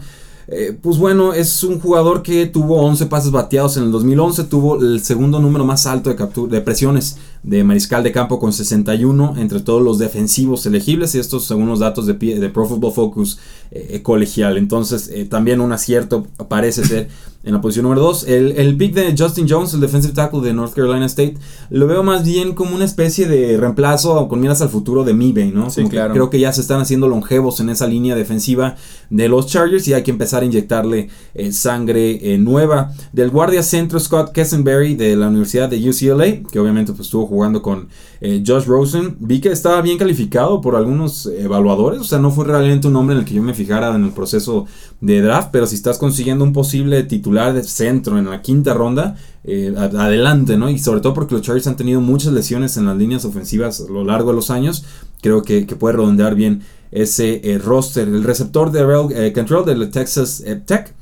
Eh, 0.49 0.77
pues 0.81 0.97
bueno, 0.97 1.33
es 1.33 1.63
un 1.63 1.79
jugador 1.79 2.23
que 2.23 2.45
tuvo 2.45 2.81
11 2.81 3.07
pases 3.07 3.31
bateados 3.31 3.75
en 3.75 3.83
el 3.83 3.91
2011, 3.91 4.45
tuvo 4.45 4.79
el 4.79 5.01
segundo 5.03 5.39
número 5.39 5.65
más 5.65 5.85
alto 5.85 6.13
de, 6.13 6.47
de 6.47 6.61
presiones 6.61 7.17
de 7.43 7.63
mariscal 7.63 8.03
de 8.03 8.11
campo 8.11 8.39
con 8.39 8.51
61 8.51 9.35
entre 9.37 9.59
todos 9.59 9.81
los 9.81 9.99
defensivos 9.99 10.65
elegibles 10.65 11.15
y 11.15 11.19
estos 11.19 11.45
según 11.45 11.67
los 11.67 11.79
datos 11.79 12.05
de, 12.05 12.13
de 12.13 12.49
Pro 12.49 12.67
Football 12.67 12.93
Focus 12.93 13.39
eh, 13.71 14.01
colegial. 14.01 14.57
Entonces 14.57 15.09
eh, 15.13 15.25
también 15.25 15.61
un 15.61 15.71
acierto 15.71 16.27
parece 16.47 16.85
ser 16.85 17.09
en 17.43 17.53
la 17.53 17.61
posición 17.61 17.83
número 17.83 18.01
2. 18.01 18.27
El, 18.27 18.51
el, 18.57 18.75
pick 18.75 18.93
de 18.93 19.15
Justin 19.17 19.47
Jones, 19.47 19.73
el 19.73 19.79
defensive 19.79 20.13
tackle 20.13 20.41
de 20.41 20.53
North 20.53 20.73
Carolina 20.73 21.05
State, 21.05 21.37
lo 21.69 21.87
veo 21.87 22.03
más 22.03 22.25
bien 22.25 22.53
como 22.53 22.75
una 22.75 22.83
especie 22.83 23.27
de 23.27 23.55
reemplazo 23.55 24.27
con 24.27 24.41
miras 24.41 24.61
al 24.61 24.69
futuro 24.69 25.05
de 25.05 25.13
Mibay, 25.13 25.51
¿no? 25.51 25.69
Sí, 25.69 25.83
claro. 25.85 26.13
creo 26.13 26.29
que 26.29 26.39
ya 26.39 26.51
se 26.51 26.59
están 26.59 26.81
haciendo 26.81 27.07
longevos 27.07 27.61
en 27.61 27.69
esa 27.69 27.87
línea 27.87 28.15
defensiva 28.15 28.75
de 29.09 29.29
los 29.29 29.47
Chargers 29.47 29.87
y 29.87 29.93
hay 29.93 30.03
que 30.03 30.11
empezar 30.11 30.43
a 30.43 30.45
inyectarle 30.45 31.09
eh, 31.35 31.51
sangre 31.53 32.37
nueva. 32.37 32.91
Del 33.13 33.29
guardia 33.29 33.63
centro 33.63 33.99
Scott 33.99 34.33
Kessenberry 34.33 34.95
de 34.95 35.15
la 35.15 35.27
Universidad 35.27 35.69
de 35.69 35.89
UCLA, 35.89 36.49
que 36.51 36.59
obviamente 36.59 36.91
pues, 36.91 37.07
estuvo 37.07 37.25
jugando 37.27 37.36
con 37.61 37.87
eh, 38.19 38.43
Josh 38.45 38.65
Rosen, 38.65 39.15
vi 39.19 39.39
que 39.39 39.49
estaba 39.49 39.81
bien 39.81 39.97
calificado 39.97 40.59
por 40.59 40.75
algunos 40.75 41.27
evaluadores, 41.27 42.01
o 42.01 42.03
sea, 42.03 42.17
no 42.17 42.31
fue 42.31 42.45
realmente 42.45 42.87
un 42.87 42.93
nombre 42.93 43.15
en 43.15 43.21
el 43.21 43.25
que 43.25 43.35
yo 43.35 43.43
me 43.43 43.53
fijara 43.53 43.95
en 43.95 44.03
el 44.05 44.11
proceso 44.11 44.65
de 45.01 45.21
draft, 45.21 45.49
pero 45.51 45.67
si 45.67 45.75
estás 45.75 45.97
consiguiendo 45.97 46.43
un 46.43 46.51
posible 46.51 47.03
titular 47.03 47.53
de 47.53 47.63
centro 47.63 48.17
en 48.17 48.29
la 48.29 48.41
quinta 48.41 48.73
ronda, 48.73 49.15
eh, 49.43 49.73
adelante, 49.77 50.57
¿no? 50.57 50.69
Y 50.69 50.79
sobre 50.79 51.01
todo 51.01 51.13
porque 51.13 51.35
los 51.35 51.43
Chargers 51.43 51.67
han 51.67 51.77
tenido 51.77 52.01
muchas 52.01 52.33
lesiones 52.33 52.75
en 52.77 52.85
las 52.85 52.97
líneas 52.97 53.23
ofensivas 53.23 53.81
a 53.87 53.91
lo 53.91 54.03
largo 54.03 54.31
de 54.31 54.35
los 54.35 54.49
años, 54.49 54.83
creo 55.21 55.43
que, 55.43 55.65
puede 55.79 55.97
redondear 55.97 56.33
bien 56.33 56.63
ese 56.91 57.41
eh, 57.43 57.59
roster. 57.59 58.07
El 58.07 58.23
receptor 58.23 58.71
de 58.71 58.85
Real 58.85 59.33
Control 59.33 59.65
de 59.65 59.87
Texas 59.87 60.43
Tech 60.65 60.93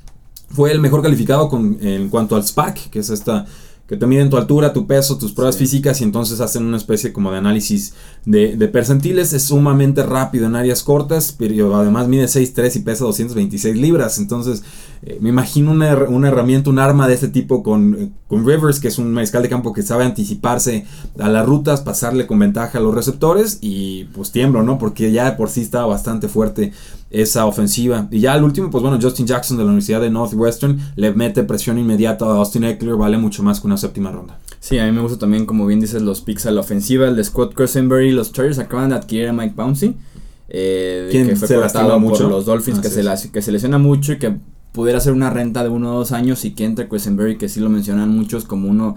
fue 0.49 0.71
el 0.71 0.79
mejor 0.79 1.01
calificado 1.01 1.49
con, 1.49 1.77
en 1.81 2.09
cuanto 2.09 2.35
al 2.35 2.43
SPAC, 2.43 2.89
que 2.89 2.99
es 2.99 3.09
esta 3.09 3.45
que 3.87 3.97
te 3.97 4.07
miden 4.07 4.29
tu 4.29 4.37
altura, 4.37 4.73
tu 4.73 4.87
peso, 4.87 5.17
tus 5.17 5.33
pruebas 5.33 5.57
físicas 5.57 6.01
y 6.01 6.03
entonces 6.03 6.41
hacen 6.41 6.65
una 6.65 6.77
especie 6.77 7.13
como 7.13 7.31
de 7.31 7.37
análisis 7.37 7.93
de, 8.25 8.57
de, 8.57 8.67
percentiles. 8.67 9.31
Es 9.33 9.43
sumamente 9.43 10.01
rápido 10.01 10.47
en 10.47 10.55
áreas 10.55 10.81
cortas, 10.81 11.35
pero 11.37 11.75
además 11.75 12.07
mide 12.07 12.25
6'3 12.25 12.77
y 12.77 12.79
pesa 12.79 13.05
226 13.05 13.75
libras. 13.77 14.17
Entonces 14.17 14.63
eh, 15.07 15.19
me 15.21 15.29
imagino 15.29 15.71
una, 15.71 15.89
herramienta, 16.27 16.71
un 16.71 16.79
arma 16.79 17.07
de 17.07 17.13
este 17.13 17.27
tipo 17.27 17.61
con, 17.61 18.13
con, 18.27 18.43
Rivers, 18.43 18.79
que 18.79 18.87
es 18.87 18.97
un 18.97 19.13
mariscal 19.13 19.43
de 19.43 19.49
campo 19.49 19.71
que 19.71 19.83
sabe 19.83 20.03
anticiparse 20.03 20.87
a 21.19 21.29
las 21.29 21.45
rutas, 21.45 21.81
pasarle 21.81 22.25
con 22.25 22.39
ventaja 22.39 22.79
a 22.79 22.81
los 22.81 22.95
receptores 22.95 23.59
y 23.61 24.05
pues 24.05 24.31
tiemblo, 24.31 24.63
¿no? 24.63 24.79
Porque 24.79 25.11
ya 25.11 25.29
de 25.29 25.37
por 25.37 25.49
sí 25.49 25.61
estaba 25.61 25.85
bastante 25.85 26.27
fuerte 26.27 26.73
esa 27.11 27.45
ofensiva. 27.45 28.07
Y 28.09 28.19
ya 28.19 28.33
al 28.33 28.43
último, 28.43 28.71
pues 28.71 28.81
bueno, 28.81 28.97
Justin 28.99 29.27
Jackson 29.27 29.57
de 29.57 29.63
la 29.63 29.69
Universidad 29.69 30.01
de 30.01 30.09
Northwestern 30.09 30.79
le 30.95 31.13
mete 31.13 31.43
presión 31.43 31.77
inmediata 31.77 32.25
a 32.25 32.37
Austin 32.37 32.63
Eckler, 32.63 32.95
vale 32.95 33.19
mucho 33.19 33.43
más 33.43 33.61
que 33.61 33.67
una 33.67 33.77
séptima 33.77 34.11
ronda. 34.11 34.39
Sí, 34.59 34.79
a 34.79 34.85
mí 34.85 34.91
me 34.91 35.01
gusta 35.01 35.19
también, 35.19 35.45
como 35.45 35.67
bien 35.67 35.79
dices, 35.79 36.01
los 36.01 36.21
picks 36.21 36.47
a 36.47 36.51
la 36.51 36.61
ofensiva. 36.61 37.07
El 37.07 37.15
de 37.15 37.23
Scott 37.23 37.53
Cressenberry, 37.53 38.11
los 38.11 38.31
Chargers 38.31 38.57
acaban 38.57 38.89
de 38.89 38.95
adquirir 38.95 39.27
a 39.27 39.33
Mike 39.33 39.53
Pouncey. 39.55 39.95
Eh, 40.49 41.09
que 41.11 41.35
fue 41.35 41.47
se 41.47 41.57
mucho. 41.99 42.27
los 42.27 42.45
Dolphins, 42.45 42.79
que, 42.79 42.89
se 42.89 43.03
la, 43.03 43.15
que 43.17 43.41
se 43.41 43.51
lesiona 43.51 43.77
mucho 43.77 44.13
y 44.13 44.19
que 44.19 44.37
pudiera 44.75 44.99
ser 44.99 45.13
una 45.13 45.29
renta 45.29 45.63
de 45.63 45.69
uno 45.69 45.95
o 45.95 45.97
dos 45.97 46.11
años 46.11 46.43
y 46.45 46.51
que 46.51 46.65
entre 46.65 46.87
Cressenberry, 46.87 47.37
que 47.37 47.49
sí 47.49 47.61
lo 47.61 47.69
mencionan 47.69 48.09
muchos 48.09 48.43
como 48.43 48.67
uno 48.67 48.95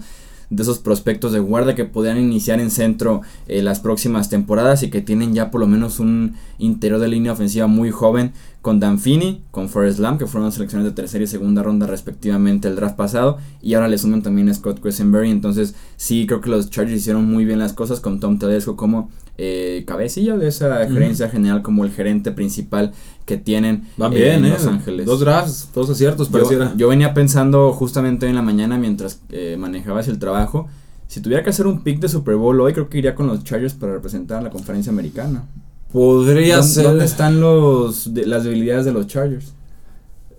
de 0.49 0.63
esos 0.63 0.79
prospectos 0.79 1.31
de 1.31 1.39
guardia 1.39 1.75
que 1.75 1.85
podrían 1.85 2.17
iniciar 2.17 2.59
en 2.59 2.71
centro 2.71 3.21
eh, 3.47 3.61
las 3.61 3.79
próximas 3.79 4.29
temporadas 4.29 4.83
y 4.83 4.89
que 4.89 5.01
tienen 5.01 5.33
ya 5.33 5.51
por 5.51 5.61
lo 5.61 5.67
menos 5.67 5.99
un 5.99 6.35
interior 6.57 6.99
de 6.99 7.07
línea 7.07 7.31
ofensiva 7.31 7.67
muy 7.67 7.91
joven 7.91 8.33
con 8.61 8.79
Danfini, 8.79 9.43
con 9.51 9.69
Forrest 9.69 9.99
Lamb, 9.99 10.17
que 10.17 10.27
fueron 10.27 10.51
selecciones 10.51 10.85
de 10.85 10.91
tercera 10.91 11.23
y 11.23 11.27
segunda 11.27 11.63
ronda 11.63 11.87
respectivamente 11.87 12.67
el 12.67 12.75
draft 12.75 12.97
pasado, 12.97 13.37
y 13.61 13.75
ahora 13.75 13.87
le 13.87 13.97
suman 13.97 14.21
también 14.21 14.49
a 14.49 14.53
Scott 14.53 14.81
Cressenberry, 14.81 15.29
entonces 15.29 15.75
sí 15.95 16.25
creo 16.27 16.41
que 16.41 16.49
los 16.49 16.69
Chargers 16.69 16.99
hicieron 16.99 17.25
muy 17.25 17.45
bien 17.45 17.59
las 17.59 17.71
cosas 17.71 18.01
con 18.01 18.19
Tom 18.19 18.37
Tedesco 18.37 18.75
como 18.75 19.11
eh, 19.41 19.85
cabecilla 19.87 20.35
de 20.35 20.49
esa 20.49 20.85
gerencia 20.87 21.29
general, 21.29 21.61
como 21.61 21.85
el 21.85 21.91
gerente 21.91 22.33
principal 22.33 22.91
que 23.25 23.37
tienen 23.37 23.87
bien, 24.11 24.43
en 24.43 24.49
Los 24.49 24.65
eh, 24.65 24.69
Ángeles. 24.69 25.05
Dos 25.05 25.21
drafts, 25.21 25.69
dos 25.73 25.89
aciertos 25.89 26.27
pareciera. 26.27 26.73
Yo, 26.75 26.89
venía 26.89 27.13
pensando 27.13 27.71
justamente 27.71 28.25
hoy 28.25 28.31
en 28.31 28.35
la 28.35 28.41
mañana 28.41 28.77
mientras 28.77 29.21
eh, 29.29 29.55
manejabas 29.57 30.09
el 30.09 30.19
trabajo, 30.19 30.67
si 31.07 31.21
tuviera 31.21 31.41
que 31.41 31.51
hacer 31.51 31.67
un 31.67 31.83
pick 31.83 32.01
de 32.01 32.09
Super 32.09 32.35
Bowl 32.35 32.59
hoy, 32.59 32.73
creo 32.73 32.89
que 32.89 32.97
iría 32.97 33.15
con 33.15 33.27
los 33.27 33.45
Chargers 33.45 33.73
para 33.73 33.93
representar 33.93 34.39
a 34.39 34.41
la 34.41 34.49
conferencia 34.49 34.91
americana. 34.91 35.45
Podría 35.93 36.61
ser. 36.61 36.83
¿Dónde 36.83 37.05
están 37.05 37.39
los, 37.39 38.07
las 38.07 38.43
debilidades 38.43 38.83
de 38.83 38.91
los 38.91 39.07
Chargers? 39.07 39.53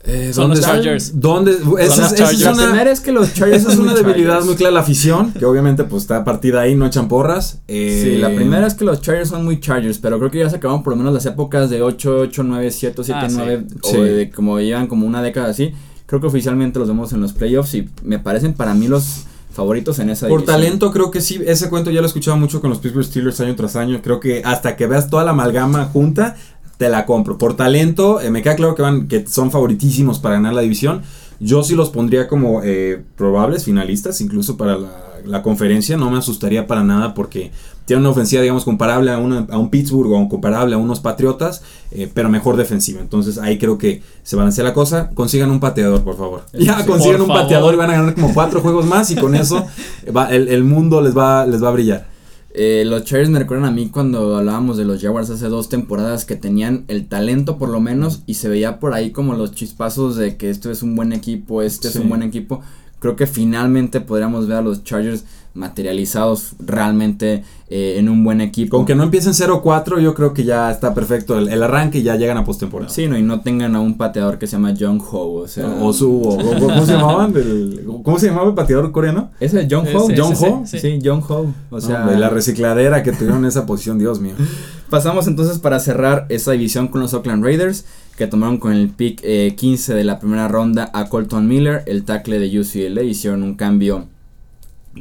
Eh, 0.05 0.33
Son 0.33 0.49
los 0.49 0.61
Chargers. 0.63 1.21
¿Dónde? 1.21 1.53
Esa, 1.53 1.63
los 1.63 1.79
es- 1.79 1.93
esa 1.93 2.07
es 2.07 2.15
Chargers. 2.15 2.41
La 2.43 2.53
una, 2.53 2.65
primera 2.69 2.91
es 2.91 3.01
que 3.01 3.13
los 3.13 3.35
Chargers 3.35 3.63
esa 3.63 3.73
es 3.73 3.79
una 3.79 3.93
debilidad 3.95 4.29
Chargers. 4.31 4.47
muy 4.47 4.55
clara 4.57 4.73
la 4.75 4.81
afición, 4.81 5.33
que 5.35 5.45
obviamente 5.45 5.85
pues 5.85 6.03
está 6.05 6.25
partida 6.25 6.63
ahí, 6.63 6.75
no 6.75 6.87
echan 6.87 7.07
porras. 7.09 7.61
Eh, 7.69 8.01
Sí, 8.03 8.17
la 8.17 8.35
primera 8.35 8.67
es 8.67 8.75
que 8.75 8.85
los 8.87 9.03
Chargers 9.03 9.29
son 9.29 9.45
muy 9.45 9.61
Chargers, 9.61 9.99
pero 9.99 10.19
creo 10.19 10.31
que 10.31 10.39
ya 10.39 10.49
se 10.49 10.57
acabaron 10.57 10.83
por 10.83 10.93
lo 10.95 10.97
menos 10.97 11.13
las 11.13 11.27
épocas 11.27 11.69
de 11.69 11.83
8, 11.83 12.17
8, 12.21 12.43
9, 12.45 12.71
7, 12.71 13.05
7, 13.05 13.21
Ah, 13.23 13.29
sí. 13.29 13.37
9, 13.39 13.67
Sí. 13.85 13.97
o 13.99 14.03
de 14.03 14.31
como 14.31 14.59
llevan 14.59 14.87
como 14.87 15.07
una 15.07 15.23
década 15.23 15.51
así. 15.51 15.73
Creo 16.07 16.21
que 16.21 16.27
oficialmente 16.29 16.79
los 16.79 16.89
vemos 16.89 17.13
en 17.13 17.21
los 17.21 17.33
playoffs 17.35 17.75
y 17.75 17.89
me 18.03 18.19
parecen 18.19 18.55
para 18.55 18.73
mí 18.75 18.89
los 18.89 19.27
favoritos 19.53 19.99
en 19.99 20.09
esa 20.11 20.29
Por 20.29 20.41
división. 20.41 20.61
talento 20.63 20.91
creo 20.93 21.11
que 21.11 21.21
sí, 21.21 21.41
ese 21.45 21.69
cuento 21.69 21.91
ya 21.91 22.01
lo 22.01 22.07
he 22.07 22.09
escuchado 22.09 22.37
mucho 22.37 22.61
con 22.61 22.71
los 22.71 22.79
Pittsburgh 22.79 23.05
Steelers 23.05 23.41
año 23.41 23.55
tras 23.57 23.77
año, 23.77 24.01
creo 24.03 24.19
que 24.19 24.43
hasta 24.45 24.77
que 24.77 24.87
veas 24.87 25.11
toda 25.11 25.25
la 25.25 25.33
amalgama 25.33 25.85
junta, 25.87 26.37
te 26.81 26.89
la 26.89 27.05
compro. 27.05 27.37
Por 27.37 27.57
talento, 27.57 28.23
eh, 28.23 28.31
me 28.31 28.41
queda 28.41 28.57
claro 28.57 28.75
que 28.75 28.81
van 28.81 29.07
que 29.07 29.27
son 29.27 29.51
favoritísimos 29.51 30.19
para 30.19 30.37
ganar 30.37 30.55
la 30.55 30.63
división. 30.63 31.03
Yo 31.39 31.63
sí 31.63 31.75
los 31.75 31.91
pondría 31.91 32.27
como 32.27 32.63
eh, 32.65 33.03
probables 33.17 33.65
finalistas, 33.65 34.23
incluso 34.23 34.57
para 34.57 34.79
la, 34.79 34.89
la 35.27 35.43
conferencia. 35.43 35.99
No 35.99 36.11
me 36.11 36.17
asustaría 36.17 36.67
para 36.67 36.83
nada 36.83 37.13
porque 37.13 37.51
tienen 37.85 38.01
una 38.01 38.11
ofensiva, 38.13 38.41
digamos, 38.41 38.65
comparable 38.65 39.11
a, 39.11 39.19
una- 39.19 39.47
a 39.51 39.59
un 39.59 39.69
Pittsburgh 39.69 40.11
o 40.11 40.29
comparable 40.31 40.75
a 40.75 40.79
unos 40.79 41.01
Patriotas, 41.01 41.61
eh, 41.91 42.11
pero 42.15 42.31
mejor 42.31 42.57
defensiva. 42.57 43.03
Entonces 43.03 43.37
ahí 43.37 43.59
creo 43.59 43.77
que 43.77 44.01
se 44.23 44.37
balancea 44.37 44.65
la 44.65 44.73
cosa. 44.73 45.11
Consigan 45.15 45.51
un 45.51 45.61
pateador, 45.61 46.03
por 46.03 46.17
favor. 46.17 46.45
Ya 46.55 46.79
Sí, 46.81 46.87
consigan 46.87 47.21
un 47.21 47.27
favor. 47.27 47.43
pateador 47.43 47.75
y 47.75 47.77
van 47.77 47.91
a 47.91 47.95
ganar 47.95 48.15
como 48.15 48.33
cuatro 48.33 48.63
juegos 48.63 48.87
más 48.87 49.11
y 49.11 49.17
con 49.17 49.35
eso 49.35 49.67
va- 50.17 50.31
el, 50.31 50.49
el 50.49 50.65
mundo 50.65 51.03
les 51.03 51.15
va, 51.15 51.45
les 51.45 51.63
va 51.63 51.69
a 51.69 51.73
brillar. 51.73 52.09
Eh, 52.53 52.85
los 52.85 53.05
Chargers 53.05 53.31
me 53.31 53.39
recuerdan 53.39 53.69
a 53.69 53.71
mí 53.71 53.91
cuando 53.91 54.37
hablábamos 54.37 54.77
de 54.77 54.85
los 54.85 55.01
Jaguars 55.01 55.31
hace 55.31 55.47
dos 55.47 55.69
temporadas 55.69 56.25
que 56.25 56.35
tenían 56.35 56.85
el 56.89 57.07
talento 57.07 57.59
por 57.59 57.69
lo 57.69 57.81
menos 57.81 58.23
y 58.27 58.35
se 58.35 58.49
veía 58.49 58.81
por 58.81 58.93
ahí 58.93 59.11
como 59.13 59.35
los 59.35 59.53
chispazos 59.53 60.17
de 60.17 60.37
que 60.37 60.51
esto 60.51 60.71
es 60.71 60.83
un 60.83 60.97
buen 60.97 61.13
equipo, 61.13 61.63
este 61.63 61.89
Sí. 61.91 61.99
es 61.99 62.03
un 62.03 62.09
buen 62.09 62.23
equipo. 62.23 62.61
Creo 63.01 63.17
que 63.17 63.27
finalmente 63.27 64.01
podríamos 64.01 64.47
ver 64.47 64.59
a 64.59 64.63
los 64.63 64.85
Chargers 64.85 65.25
materializados 65.53 66.53
realmente 66.59 67.43
eh, 67.69 67.97
en 67.99 68.09
un 68.09 68.23
buen 68.23 68.41
equipo. 68.41 68.77
Con 68.77 68.87
que 68.87 68.95
no 68.95 69.03
empiecen 69.05 69.33
0-4, 69.33 70.01
yo 70.01 70.15
creo 70.15 70.33
que 70.35 70.45
ya 70.45 70.71
está 70.71 70.95
perfecto 70.95 71.39
el, 71.39 71.49
el 71.49 71.63
arranque 71.63 71.99
y 71.99 72.03
ya 72.03 72.17
llegan 72.17 72.37
a 72.37 72.45
postemporada. 72.45 72.91
Sí, 72.91 73.07
no, 73.09 73.17
y 73.19 73.23
no 73.23 73.41
tengan 73.41 73.75
a 73.75 73.81
un 73.81 73.97
pateador 73.97 74.39
que 74.39 74.47
se 74.47 74.53
llama 74.53 74.75
John 74.79 75.01
Ho, 75.11 75.33
o 75.43 75.49
sea... 75.49 75.67
O 75.81 75.93
su, 75.93 76.21
o- 76.23 76.35
o- 76.39 76.59
¿cómo 76.61 76.85
se 76.87 76.93
llamaban? 76.97 77.35
El- 77.37 77.85
¿Cómo 78.03 78.19
se 78.19 78.27
llamaba 78.29 78.49
el 78.49 78.55
pateador 78.55 78.93
coreano? 78.93 79.31
¿Ese 79.41 79.61
es 79.63 79.67
John 79.71 79.87
Ho? 79.87 80.05
ese, 80.11 80.21
¿John 80.21 80.33
ese, 80.33 80.49
Ho? 80.49 80.63
sí. 80.67 80.79
Sí, 80.79 80.99
John 81.05 81.23
Ho. 81.29 81.47
O 81.71 81.81
sea, 81.81 81.99
No, 81.99 82.05
hombre, 82.05 82.19
la 82.19 82.29
recicladera 82.31 83.03
que 83.03 83.13
tuvieron 83.13 83.39
en 83.39 83.47
esa 83.47 83.67
posición, 83.67 83.99
Dios 83.99 84.21
mío. 84.21 84.35
Pasamos 84.91 85.27
entonces 85.29 85.59
para 85.59 85.79
cerrar 85.81 86.27
esa 86.31 86.53
división 86.53 86.89
con 86.89 87.01
los 87.01 87.15
Oakland 87.15 87.45
Raiders, 87.45 87.85
que 88.21 88.27
tomaron 88.27 88.59
con 88.59 88.75
el 88.75 88.91
pick 88.91 89.23
eh, 89.23 89.55
15 89.57 89.95
de 89.95 90.05
la 90.05 90.19
primera 90.19 90.47
ronda 90.47 90.91
a 90.93 91.09
Colton 91.09 91.49
Miller, 91.49 91.83
el 91.87 92.05
tackle 92.05 92.39
de 92.39 92.61
UCLA. 92.61 93.03
Hicieron 93.03 93.43
un 93.43 93.55
cambio 93.55 94.09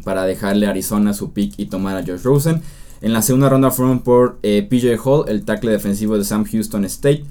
para 0.05 0.23
dejarle 0.23 0.67
a 0.67 0.69
Arizona 0.69 1.13
su 1.13 1.33
pick 1.33 1.55
y 1.57 1.65
tomar 1.65 1.97
a 1.97 2.05
Josh 2.05 2.21
Rosen. 2.21 2.61
En 3.01 3.11
la 3.11 3.21
segunda 3.21 3.49
ronda 3.49 3.71
fueron 3.71 3.99
por 3.99 4.39
eh, 4.41 4.65
PJ 4.69 4.97
Hall, 5.03 5.25
el 5.27 5.43
tackle 5.43 5.69
defensivo 5.71 6.17
de 6.17 6.23
Sam 6.23 6.45
Houston 6.45 6.85
State. 6.85 7.25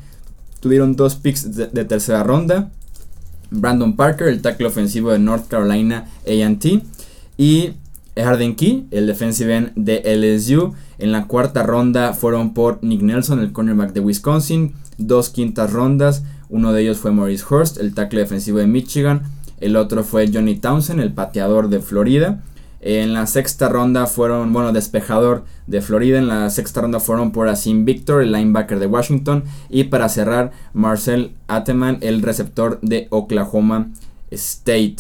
Tuvieron 0.61 0.95
dos 0.95 1.15
picks 1.15 1.55
de, 1.57 1.69
de 1.69 1.87
tercera 1.87 2.23
ronda. 2.23 2.71
Brandon 3.51 3.97
Parker, 3.97 4.29
el 4.29 4.43
tackle 4.43 4.67
ofensivo 4.67 5.11
de 5.11 5.21
North 5.21 5.49
Carolina 5.49 6.07
A&T. 6.27 6.83
Y 7.39 7.71
Harden 8.15 8.57
Key, 8.57 8.89
el 8.91 9.07
defensive 9.07 9.57
end 9.57 9.73
de 9.75 10.03
LSU. 10.05 10.75
En 10.99 11.13
la 11.13 11.27
cuarta 11.27 11.63
ronda 11.63 12.13
fueron 12.13 12.53
por 12.53 12.79
Nick 12.85 13.01
Nelson, 13.01 13.41
el 13.41 13.53
cornerback 13.53 13.95
de 13.95 14.01
Wisconsin. 14.01 14.75
Dos 14.99 15.31
quintas 15.31 15.73
rondas. 15.73 16.25
Uno 16.51 16.73
de 16.73 16.83
ellos 16.83 16.99
fue 16.99 17.13
Maurice 17.13 17.45
Hurst, 17.49 17.79
el 17.79 17.95
tackle 17.95 18.21
defensivo 18.21 18.59
de 18.59 18.67
Michigan. 18.67 19.23
El 19.61 19.77
otro 19.77 20.05
fue 20.05 20.31
Johnny 20.33 20.57
Townsend, 20.57 21.01
el 21.01 21.13
pateador 21.13 21.69
de 21.69 21.81
Florida. 21.81 22.43
En 22.81 23.13
la 23.13 23.27
sexta 23.27 23.69
ronda 23.69 24.07
fueron, 24.07 24.53
bueno, 24.53 24.73
despejador 24.73 25.45
de 25.67 25.81
Florida. 25.81 26.19
En 26.19 26.29
la 26.29 26.49
sexta 26.51 26.81
ronda 26.81 27.01
fueron 27.01 27.33
por 27.33 27.49
Asim 27.49 27.85
Victor, 27.85 28.23
el 28.23 28.33
linebacker 28.33 28.79
de 28.79 28.87
Washington. 28.87 29.45
Y 29.69 29.85
para 29.85 30.09
cerrar, 30.09 30.53
Marcel 30.75 31.33
Ateman, 31.49 31.99
el 32.03 32.23
receptor 32.23 32.79
de 32.83 33.09
Oklahoma 33.11 33.89
State. 34.31 34.97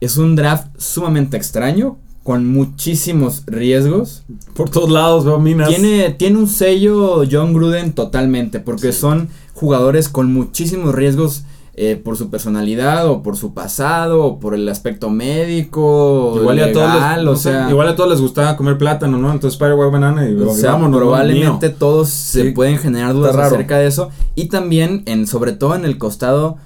Es 0.00 0.16
un 0.16 0.34
draft 0.34 0.68
sumamente 0.78 1.36
extraño, 1.36 1.98
con 2.22 2.46
muchísimos 2.46 3.42
riesgos. 3.46 4.24
Por 4.54 4.70
todos 4.70 4.90
lados 4.90 5.24
veo 5.24 5.38
minas. 5.40 5.68
Tiene, 5.68 6.10
tiene 6.10 6.38
un 6.38 6.48
sello 6.48 7.24
John 7.30 7.52
Gruden 7.52 7.92
totalmente, 7.92 8.60
porque 8.60 8.92
Sí. 8.92 9.00
son 9.00 9.28
jugadores 9.54 10.08
con 10.08 10.32
muchísimos 10.32 10.94
riesgos 10.94 11.44
eh, 11.74 11.96
por 11.96 12.18
su 12.18 12.28
personalidad 12.28 13.08
o 13.08 13.22
por 13.22 13.34
su 13.38 13.54
pasado 13.54 14.22
o 14.24 14.38
por 14.38 14.54
el 14.54 14.68
aspecto 14.68 15.08
médico, 15.08 16.34
Igual, 16.38 16.58
y 16.58 16.60
a 16.60 16.72
todos 16.72 16.92
legal, 16.94 17.20
les, 17.20 17.28
o 17.28 17.30
no 17.30 17.36
sé, 17.36 17.42
sea, 17.50 17.70
igual 17.70 17.88
a 17.88 17.96
todos 17.96 18.10
les 18.10 18.20
gustaba 18.20 18.56
comer 18.58 18.76
plátano, 18.76 19.16
¿no? 19.16 19.32
Entonces 19.32 19.58
White 19.58 19.74
Banana 19.74 20.28
y, 20.28 20.34
o 20.34 20.52
y 20.52 20.54
sea, 20.54 20.72
vámonos, 20.72 20.90
¿no? 20.92 20.98
probablemente 20.98 21.70
todos 21.70 22.10
se 22.10 22.52
pueden 22.52 22.76
generar 22.76 23.14
dudas 23.14 23.34
acerca 23.36 23.78
de 23.78 23.86
eso 23.86 24.10
y 24.34 24.46
también 24.48 25.02
en 25.06 25.26
sobre 25.26 25.52
todo 25.52 25.74
en 25.74 25.86
el 25.86 25.96
costado 25.96 26.58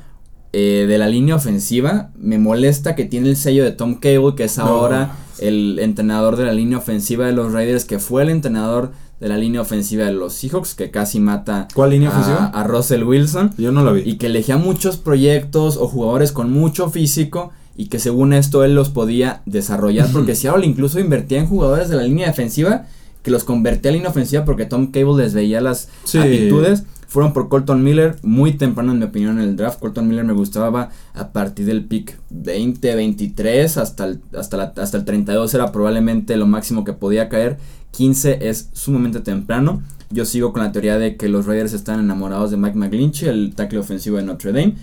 eh, 0.52 0.86
de 0.88 0.98
la 0.98 1.06
línea 1.08 1.36
ofensiva 1.36 2.10
me 2.18 2.38
molesta 2.38 2.96
que 2.96 3.04
tiene 3.04 3.28
el 3.28 3.36
sello 3.36 3.62
de 3.62 3.70
Tom 3.70 3.94
Cable 4.00 4.34
que 4.36 4.44
es 4.44 4.58
No. 4.58 5.08
El 5.40 5.78
entrenador 5.80 6.36
de 6.36 6.44
la 6.44 6.52
línea 6.52 6.78
ofensiva 6.78 7.26
de 7.26 7.32
los 7.32 7.52
Raiders 7.52 7.84
que 7.84 7.98
fue 7.98 8.22
el 8.22 8.30
entrenador 8.30 8.92
de 9.20 9.28
la 9.28 9.38
línea 9.38 9.60
ofensiva 9.62 10.04
de 10.04 10.12
los 10.12 10.34
Seahawks 10.34 10.74
que 10.74 10.90
casi 10.90 11.20
mata 11.20 11.68
¿Cuál 11.74 11.90
línea 11.90 12.10
a, 12.10 12.12
ofensiva? 12.12 12.46
a 12.46 12.64
Russell 12.64 13.02
Wilson 13.04 13.52
Yo 13.56 13.72
no 13.72 13.82
la 13.84 13.92
vi. 13.92 14.02
y 14.04 14.16
que 14.16 14.26
elegía 14.26 14.56
muchos 14.58 14.98
proyectos 14.98 15.76
o 15.76 15.88
jugadores 15.88 16.32
con 16.32 16.50
mucho 16.52 16.90
físico 16.90 17.50
y 17.76 17.86
que 17.86 17.98
según 17.98 18.32
esto 18.32 18.64
él 18.64 18.74
los 18.74 18.90
podía 18.90 19.42
desarrollar 19.46 20.08
porque 20.12 20.34
Seattle 20.36 20.66
incluso 20.66 21.00
invertía 21.00 21.38
en 21.38 21.46
jugadores 21.46 21.88
de 21.88 21.96
la 21.96 22.02
línea 22.02 22.26
defensiva 22.26 22.86
que 23.22 23.30
los 23.30 23.44
convertía 23.44 23.90
a 23.90 23.94
línea 23.94 24.10
ofensiva 24.10 24.44
porque 24.44 24.66
Tom 24.66 24.92
Cable 24.92 25.22
les 25.24 25.34
veía 25.34 25.60
las 25.60 25.88
Sí. 26.04 26.18
aptitudes. 26.18 26.84
Fueron 27.16 27.32
por 27.32 27.48
Colton 27.48 27.82
Miller, 27.82 28.16
muy 28.22 28.58
temprano 28.58 28.92
en 28.92 28.98
mi 28.98 29.06
opinión 29.06 29.38
en 29.38 29.48
el 29.48 29.56
draft. 29.56 29.80
Colton 29.80 30.06
Miller 30.06 30.26
me 30.26 30.34
gustaba 30.34 30.90
a 31.14 31.32
partir 31.32 31.64
del 31.64 31.86
pick 31.86 32.18
20, 32.28 32.94
23 32.94 33.78
hasta 33.78 34.04
el, 34.04 34.20
hasta, 34.36 34.74
hasta 34.76 34.98
el 34.98 35.06
32 35.06 35.54
era 35.54 35.72
probablemente 35.72 36.36
lo 36.36 36.46
máximo 36.46 36.84
que 36.84 36.92
podía 36.92 37.30
caer. 37.30 37.56
15 37.92 38.50
es 38.50 38.68
sumamente 38.74 39.20
temprano. 39.20 39.82
Yo 40.10 40.26
sigo 40.26 40.52
con 40.52 40.62
la 40.62 40.72
teoría 40.72 40.98
de 40.98 41.16
que 41.16 41.30
los 41.30 41.46
Raiders 41.46 41.72
están 41.72 42.00
enamorados 42.00 42.50
de 42.50 42.58
Mike 42.58 42.76
McGlinchey, 42.76 43.30
el 43.30 43.54
tackle 43.54 43.78
ofensivo 43.78 44.18
de 44.18 44.22
Notre 44.22 44.52
Dame. 44.52 44.74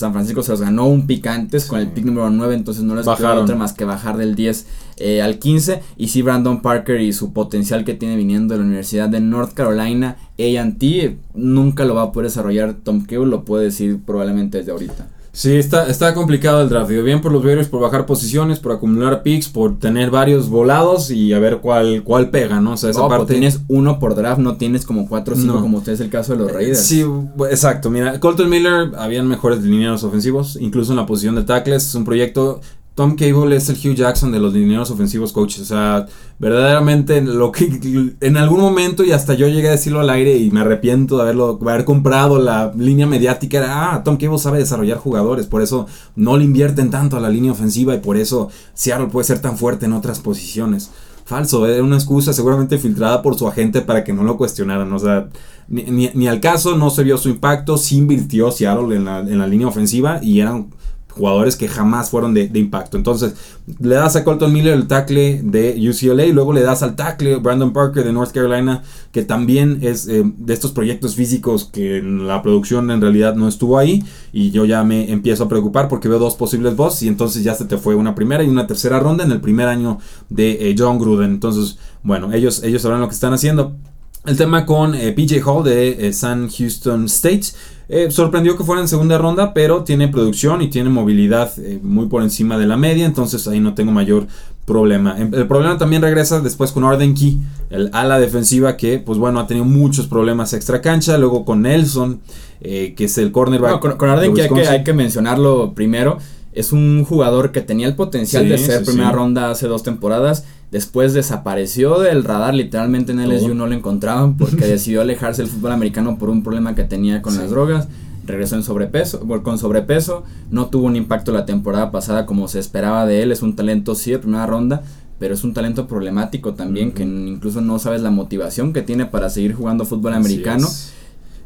San 0.00 0.14
Francisco 0.14 0.42
se 0.42 0.52
los 0.52 0.62
ganó 0.62 0.86
un 0.86 1.06
pick 1.06 1.26
antes 1.26 1.66
con 1.66 1.78
el 1.78 1.88
pick 1.88 2.06
número 2.06 2.30
9, 2.30 2.54
entonces 2.54 2.82
no 2.82 2.94
les 2.94 3.06
quedó 3.06 3.42
otra 3.42 3.54
más 3.54 3.74
que 3.74 3.84
bajar 3.84 4.16
del 4.16 4.34
10 4.34 4.66
eh, 4.96 5.20
al 5.20 5.38
15. 5.38 5.82
Y 5.98 6.08
sí, 6.08 6.22
Brandon 6.22 6.62
Parker 6.62 7.02
y 7.02 7.12
su 7.12 7.34
potencial 7.34 7.84
que 7.84 7.92
tiene 7.92 8.16
viniendo 8.16 8.54
de 8.54 8.60
la 8.60 8.66
Universidad 8.66 9.10
de 9.10 9.20
North 9.20 9.52
Carolina, 9.52 10.16
A&T, 10.38 11.18
nunca 11.34 11.84
lo 11.84 11.96
va 11.96 12.02
a 12.04 12.12
poder 12.12 12.30
desarrollar 12.30 12.76
Tom 12.82 13.04
Cable, 13.04 13.26
lo 13.26 13.44
puede 13.44 13.64
decir 13.64 14.00
probablemente 14.02 14.56
desde 14.56 14.72
ahorita. 14.72 15.06
Sí, 15.40 15.56
está, 15.56 15.88
está 15.88 16.12
complicado 16.12 16.60
el 16.60 16.68
draft. 16.68 16.90
Digo, 16.90 17.02
bien 17.02 17.22
por 17.22 17.32
los 17.32 17.42
Raiders 17.42 17.66
por 17.68 17.80
bajar 17.80 18.04
posiciones, 18.04 18.58
por 18.60 18.72
acumular 18.72 19.22
picks, 19.22 19.48
por 19.48 19.78
tener 19.78 20.10
varios 20.10 20.50
volados 20.50 21.10
y 21.10 21.32
a 21.32 21.38
ver 21.38 21.60
cuál, 21.62 22.02
cuál 22.04 22.28
pega, 22.28 22.60
¿no? 22.60 22.72
O 22.72 22.76
sea, 22.76 22.90
esa 22.90 23.00
No, 23.00 23.08
pues 23.08 23.20
parte. 23.20 23.32
tienes 23.32 23.60
uno 23.68 23.98
por 23.98 24.14
draft, 24.14 24.38
no 24.38 24.58
tienes 24.58 24.84
como 24.84 25.08
4 25.08 25.32
o 25.32 25.36
5 25.38 25.54
No. 25.54 25.60
como 25.62 25.78
usted 25.78 25.92
es 25.92 26.00
el 26.00 26.10
caso 26.10 26.32
de 26.34 26.40
los 26.40 26.52
Raiders. 26.52 26.80
Sí, 26.80 27.06
exacto. 27.50 27.88
Mira, 27.88 28.20
Colton 28.20 28.50
Miller 28.50 28.90
habían 28.98 29.26
mejores 29.28 29.62
linieros 29.62 30.04
ofensivos, 30.04 30.58
incluso 30.60 30.92
en 30.92 30.96
la 30.98 31.06
posición 31.06 31.34
de 31.36 31.44
tackles. 31.44 31.86
Es 31.86 31.94
un 31.94 32.04
proyecto. 32.04 32.60
Tom 32.94 33.16
Cable 33.16 33.56
es 33.56 33.68
el 33.70 33.76
Hugh 33.76 33.94
Jackson 33.94 34.30
de 34.32 34.40
los 34.40 34.52
linieros 34.52 34.90
ofensivos 34.90 35.32
coaches. 35.32 35.60
O 35.62 35.64
sea, 35.64 36.06
verdaderamente 36.38 37.20
lo 37.22 37.52
que 37.52 38.14
en 38.20 38.36
algún 38.36 38.60
momento 38.60 39.04
y 39.04 39.12
hasta 39.12 39.34
yo 39.34 39.46
llegué 39.48 39.68
a 39.68 39.72
decirlo 39.72 40.00
al 40.00 40.10
aire 40.10 40.36
y 40.36 40.50
me 40.50 40.60
arrepiento 40.60 41.16
de 41.16 41.22
haberlo 41.22 41.58
haber 41.62 41.84
comprado 41.84 42.38
la 42.38 42.72
línea 42.76 43.06
mediática. 43.06 43.58
Era, 43.58 43.94
ah, 43.94 44.04
Tom 44.04 44.16
Cable 44.16 44.38
sabe 44.38 44.58
desarrollar 44.58 44.98
jugadores, 44.98 45.46
por 45.46 45.62
eso 45.62 45.86
no 46.16 46.36
le 46.36 46.44
invierten 46.44 46.90
tanto 46.90 47.16
a 47.16 47.20
la 47.20 47.28
línea 47.30 47.52
ofensiva 47.52 47.94
y 47.94 47.98
por 48.00 48.16
eso 48.16 48.48
Seattle 48.74 49.06
puede 49.08 49.24
ser 49.24 49.38
tan 49.40 49.56
fuerte 49.56 49.86
en 49.86 49.92
otras 49.92 50.18
posiciones. 50.20 50.90
Falso, 51.24 51.64
era 51.66 51.84
una 51.84 51.94
excusa 51.96 52.32
seguramente 52.32 52.76
filtrada 52.76 53.22
por 53.22 53.36
su 53.38 53.46
agente 53.46 53.82
para 53.82 54.02
que 54.02 54.12
no 54.12 54.24
lo 54.24 54.36
cuestionaran. 54.36 54.92
O 54.92 54.98
sea, 54.98 55.28
ni, 55.68 55.84
ni- 55.84 56.10
ni 56.12 56.26
al 56.26 56.40
caso 56.40 56.76
no 56.76 56.90
se 56.90 57.04
vio 57.04 57.16
su 57.18 57.28
impacto, 57.28 57.78
sí 57.78 57.98
invirtió 57.98 58.50
Seattle 58.50 58.96
en 58.96 59.04
la, 59.04 59.20
en 59.20 59.38
la 59.38 59.46
línea 59.46 59.68
ofensiva 59.68 60.18
y 60.22 60.40
eran 60.40 60.70
jugadores 61.10 61.56
que 61.56 61.68
jamás 61.68 62.10
fueron 62.10 62.34
de, 62.34 62.50
impacto. 62.54 62.96
Entonces, 62.96 63.34
le 63.78 63.94
das 63.94 64.16
a 64.16 64.24
Colton 64.24 64.52
Miller 64.52 64.74
el 64.74 64.86
tackle 64.86 65.42
de 65.42 65.76
UCLA 65.88 66.26
y 66.26 66.32
luego 66.32 66.52
le 66.52 66.62
das 66.62 66.82
al 66.82 66.96
tackle 66.96 67.36
Brandon 67.36 67.72
Parker 67.72 68.04
de 68.04 68.12
North 68.12 68.32
Carolina, 68.32 68.82
que 69.12 69.22
también 69.22 69.78
es 69.82 70.08
eh, 70.08 70.22
de 70.24 70.52
estos 70.52 70.72
proyectos 70.72 71.14
físicos 71.14 71.64
que 71.64 71.98
en 71.98 72.26
la 72.26 72.42
producción 72.42 72.90
en 72.90 73.00
realidad 73.00 73.34
no 73.34 73.48
estuvo 73.48 73.78
ahí. 73.78 74.04
Y 74.32 74.50
yo 74.50 74.64
ya 74.64 74.84
me 74.84 75.10
empiezo 75.10 75.44
a 75.44 75.48
preocupar 75.48 75.88
porque 75.88 76.08
veo 76.08 76.18
dos 76.18 76.34
posibles 76.34 76.76
boss 76.76 77.02
y 77.02 77.08
entonces 77.08 77.42
ya 77.44 77.54
se 77.54 77.64
te 77.64 77.76
fue 77.76 77.94
una 77.94 78.14
primera 78.14 78.42
y 78.42 78.48
una 78.48 78.66
tercera 78.66 79.00
ronda 79.00 79.24
en 79.24 79.32
el 79.32 79.40
primer 79.40 79.68
año 79.68 79.98
de 80.28 80.70
eh, 80.70 80.74
John 80.78 80.98
Gruden. 80.98 81.30
Entonces, 81.30 81.78
bueno, 82.02 82.32
ellos, 82.32 82.62
ellos 82.62 82.82
sabrán 82.82 83.00
lo 83.00 83.08
que 83.08 83.14
están 83.14 83.32
haciendo. 83.32 83.76
El 84.26 84.36
tema 84.36 84.66
con 84.66 84.94
eh, 84.94 85.12
PJ 85.12 85.40
Hall 85.46 85.64
de 85.64 86.08
eh, 86.08 86.12
San 86.12 86.50
Houston 86.50 87.06
State. 87.06 87.46
Eh, 87.88 88.10
sorprendió 88.10 88.56
que 88.56 88.64
fuera 88.64 88.82
en 88.82 88.86
segunda 88.86 89.16
ronda, 89.16 89.54
pero 89.54 89.82
tiene 89.82 90.08
producción 90.08 90.60
y 90.60 90.68
tiene 90.68 90.90
movilidad 90.90 91.52
muy 91.82 92.06
por 92.06 92.22
encima 92.22 92.56
de 92.56 92.66
la 92.66 92.76
media, 92.76 93.04
entonces 93.04 93.48
ahí 93.48 93.58
no 93.58 93.74
tengo 93.74 93.90
mayor 93.90 94.28
problema. 94.64 95.18
Em, 95.18 95.34
el 95.34 95.48
problema 95.48 95.76
también 95.76 96.02
regresa 96.02 96.40
después 96.40 96.70
con 96.70 96.84
Arden 96.84 97.14
Key, 97.14 97.38
el 97.70 97.90
ala 97.92 98.20
defensiva 98.20 98.76
que, 98.76 98.98
pues 98.98 99.18
bueno, 99.18 99.40
ha 99.40 99.46
tenido 99.46 99.64
muchos 99.64 100.06
problemas 100.06 100.52
extra 100.52 100.80
cancha. 100.80 101.18
Luego 101.18 101.44
con 101.44 101.62
Nelson, 101.62 102.20
que 102.60 102.94
es 102.96 103.18
el 103.18 103.32
cornerback. 103.32 103.96
con, 103.96 104.10
Arden 104.10 104.34
Key 104.34 104.42
hay 104.42 104.50
que, 104.50 104.68
hay 104.68 104.84
que 104.84 104.92
mencionarlo 104.92 105.72
primero. 105.74 106.18
Es 106.52 106.72
un 106.72 107.04
jugador 107.04 107.50
que 107.50 107.60
tenía 107.62 107.88
el 107.88 107.96
potencial 107.96 108.48
de 108.48 108.58
ser 108.58 108.84
primera 108.84 109.10
ronda 109.10 109.50
hace 109.50 109.66
dos 109.66 109.82
temporadas 109.82 110.44
Después 110.70 111.14
desapareció 111.14 111.98
del 111.98 112.22
radar, 112.22 112.54
literalmente 112.54 113.10
en 113.10 113.28
LSU 113.28 113.54
no 113.54 113.66
lo 113.66 113.74
encontraban 113.74 114.36
porque 114.36 114.64
decidió 114.66 115.00
alejarse 115.00 115.42
del 115.42 115.50
fútbol 115.50 115.72
americano 115.72 116.16
por 116.16 116.30
un 116.30 116.42
problema 116.42 116.74
que 116.74 116.84
tenía 116.84 117.22
con 117.22 117.36
las 117.36 117.50
drogas. 117.50 117.88
Regresó 118.24 118.54
en 118.54 118.62
sobrepeso, 118.62 119.26
con 119.42 119.58
sobrepeso, 119.58 120.22
no 120.50 120.66
tuvo 120.66 120.86
un 120.86 120.94
impacto 120.94 121.32
la 121.32 121.46
temporada 121.46 121.90
pasada 121.90 122.26
como 122.26 122.46
se 122.46 122.60
esperaba 122.60 123.04
de 123.04 123.22
él, 123.22 123.32
es 123.32 123.42
un 123.42 123.56
talento 123.56 123.96
sí 123.96 124.12
de 124.12 124.20
primera 124.20 124.46
ronda, 124.46 124.82
pero 125.18 125.34
es 125.34 125.42
un 125.42 125.52
talento 125.52 125.88
problemático 125.88 126.54
también, 126.54 126.92
que 126.92 127.02
incluso 127.02 127.60
no 127.60 127.80
sabes 127.80 128.02
la 128.02 128.10
motivación 128.10 128.72
que 128.72 128.82
tiene 128.82 129.06
para 129.06 129.30
seguir 129.30 129.54
jugando 129.54 129.84
fútbol 129.84 130.14
americano. 130.14 130.68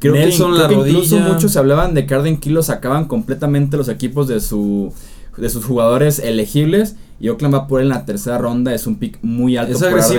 Creo 0.01 0.15
Nelson, 0.15 0.53
que, 0.53 0.59
la 0.59 0.73
incluso 0.73 1.19
muchos 1.21 1.53
se 1.53 1.59
hablaban 1.59 1.95
de 1.95 2.05
que 2.05 2.15
Arden 2.15 2.37
Kilo 2.37 2.63
sacaban 2.63 3.07
completamente 3.07 3.79
los 3.79 3.89
equipos 3.89 4.29
de 4.29 4.41
su 4.41 4.93
de 5.37 5.49
sus 5.49 5.65
jugadores 5.65 6.21
elegibles 6.21 6.97
y 7.21 7.29
Oakland 7.29 7.55
va 7.55 7.67
por 7.67 7.81
él 7.81 7.87
en 7.87 7.91
la 7.91 8.05
tercera 8.05 8.39
ronda. 8.39 8.75
Es 8.75 8.87
un 8.87 8.97
pick 8.97 9.19
muy 9.23 9.57
alto 9.57 9.73
es. 9.75 10.13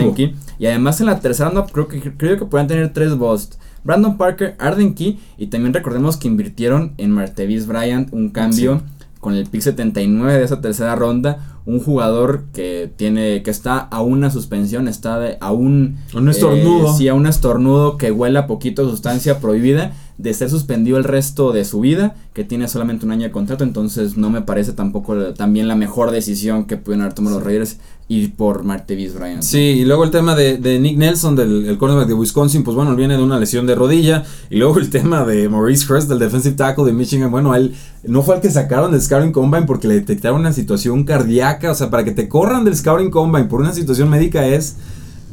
Y 0.57 0.65
además 0.65 0.99
en 1.01 1.07
la 1.07 1.19
tercera 1.19 1.49
ronda 1.49 1.65
creo 1.71 1.87
que, 1.87 2.15
creo 2.15 2.37
que 2.37 2.45
pueden 2.45 2.67
tener 2.67 2.93
tres 2.93 3.15
busts. 3.17 3.57
Brandon 3.83 4.17
Parker, 4.17 4.55
Arden 4.57 4.95
Key 4.95 5.19
y 5.37 5.47
también 5.47 5.73
recordemos 5.73 6.17
que 6.17 6.27
invirtieron 6.27 6.93
en 6.97 7.11
Martevis 7.11 7.67
Bryant 7.67 8.11
un 8.13 8.29
cambio 8.29 8.81
con 9.19 9.35
el 9.35 9.47
pick 9.47 9.61
79 9.61 10.33
de 10.33 10.43
esa 10.43 10.61
tercera 10.61 10.95
ronda. 10.95 11.59
Un 11.65 11.79
jugador 11.79 12.43
que 12.53 12.91
tiene 12.95 13.41
que 13.41 13.49
está 13.49 13.79
a 13.79 14.01
una 14.01 14.29
suspensión, 14.29 14.87
está 14.87 15.17
de, 15.19 15.37
a 15.41 15.51
un... 15.51 15.97
Un 16.13 16.29
estornudo. 16.29 16.89
Eh, 16.89 16.93
sí, 16.95 17.07
a 17.07 17.15
un 17.15 17.25
estornudo 17.25 17.97
que 17.97 18.11
huela 18.11 18.45
poquito 18.45 18.87
sustancia 18.87 19.39
prohibida 19.39 19.93
de 20.17 20.33
ser 20.33 20.49
suspendido 20.49 20.97
el 20.97 21.03
resto 21.03 21.51
de 21.51 21.65
su 21.65 21.81
vida, 21.81 22.15
que 22.33 22.45
tiene 22.45 22.67
solamente 22.67 23.05
un 23.05 23.11
año 23.11 23.23
de 23.23 23.31
contrato, 23.31 23.63
entonces 23.63 24.15
no 24.15 24.29
me 24.29 24.41
parece 24.41 24.71
tampoco 24.71 25.33
también 25.33 25.67
la 25.67 25.75
mejor 25.75 26.11
decisión 26.11 26.65
que 26.65 26.77
pueden 26.77 27.01
haber 27.01 27.13
tomado 27.13 27.37
los 27.37 27.45
Raiders 27.45 27.77
ir 28.07 28.35
por 28.35 28.63
Martevis 28.63 29.13
Bryant. 29.13 29.41
Sí, 29.41 29.57
y 29.57 29.85
luego 29.85 30.03
el 30.03 30.11
tema 30.11 30.35
de, 30.35 30.79
Nick 30.79 30.97
Nelson, 30.97 31.35
del 31.35 31.65
el 31.65 31.77
cornerback 31.77 32.07
de 32.07 32.13
Wisconsin, 32.13 32.63
pues 32.63 32.75
bueno, 32.75 32.95
viene 32.95 33.17
de 33.17 33.23
una 33.23 33.39
lesión 33.39 33.65
de 33.67 33.75
rodilla, 33.75 34.23
y 34.49 34.57
luego 34.57 34.77
el 34.79 34.89
tema 34.89 35.25
de 35.25 35.49
Maurice 35.49 35.91
Hurst, 35.91 36.07
del 36.07 36.19
defensive 36.19 36.55
tackle 36.55 36.85
de 36.85 36.93
Michigan, 36.93 37.29
bueno, 37.29 37.53
él 37.55 37.75
no 38.03 38.21
fue 38.21 38.35
el 38.35 38.41
que 38.41 38.51
sacaron 38.51 38.91
del 38.91 39.01
Scouting 39.01 39.31
Combine 39.31 39.65
porque 39.65 39.87
le 39.87 39.95
detectaron 39.95 40.39
una 40.39 40.53
situación 40.53 41.03
cardíaca, 41.03 41.71
o 41.71 41.75
sea, 41.75 41.89
para 41.89 42.05
que 42.05 42.11
te 42.11 42.29
corran 42.29 42.63
del 42.63 42.75
Scouting 42.75 43.11
Combine 43.11 43.45
por 43.45 43.59
una 43.59 43.73
situación 43.73 44.09
médica 44.09 44.45
es 44.47 44.77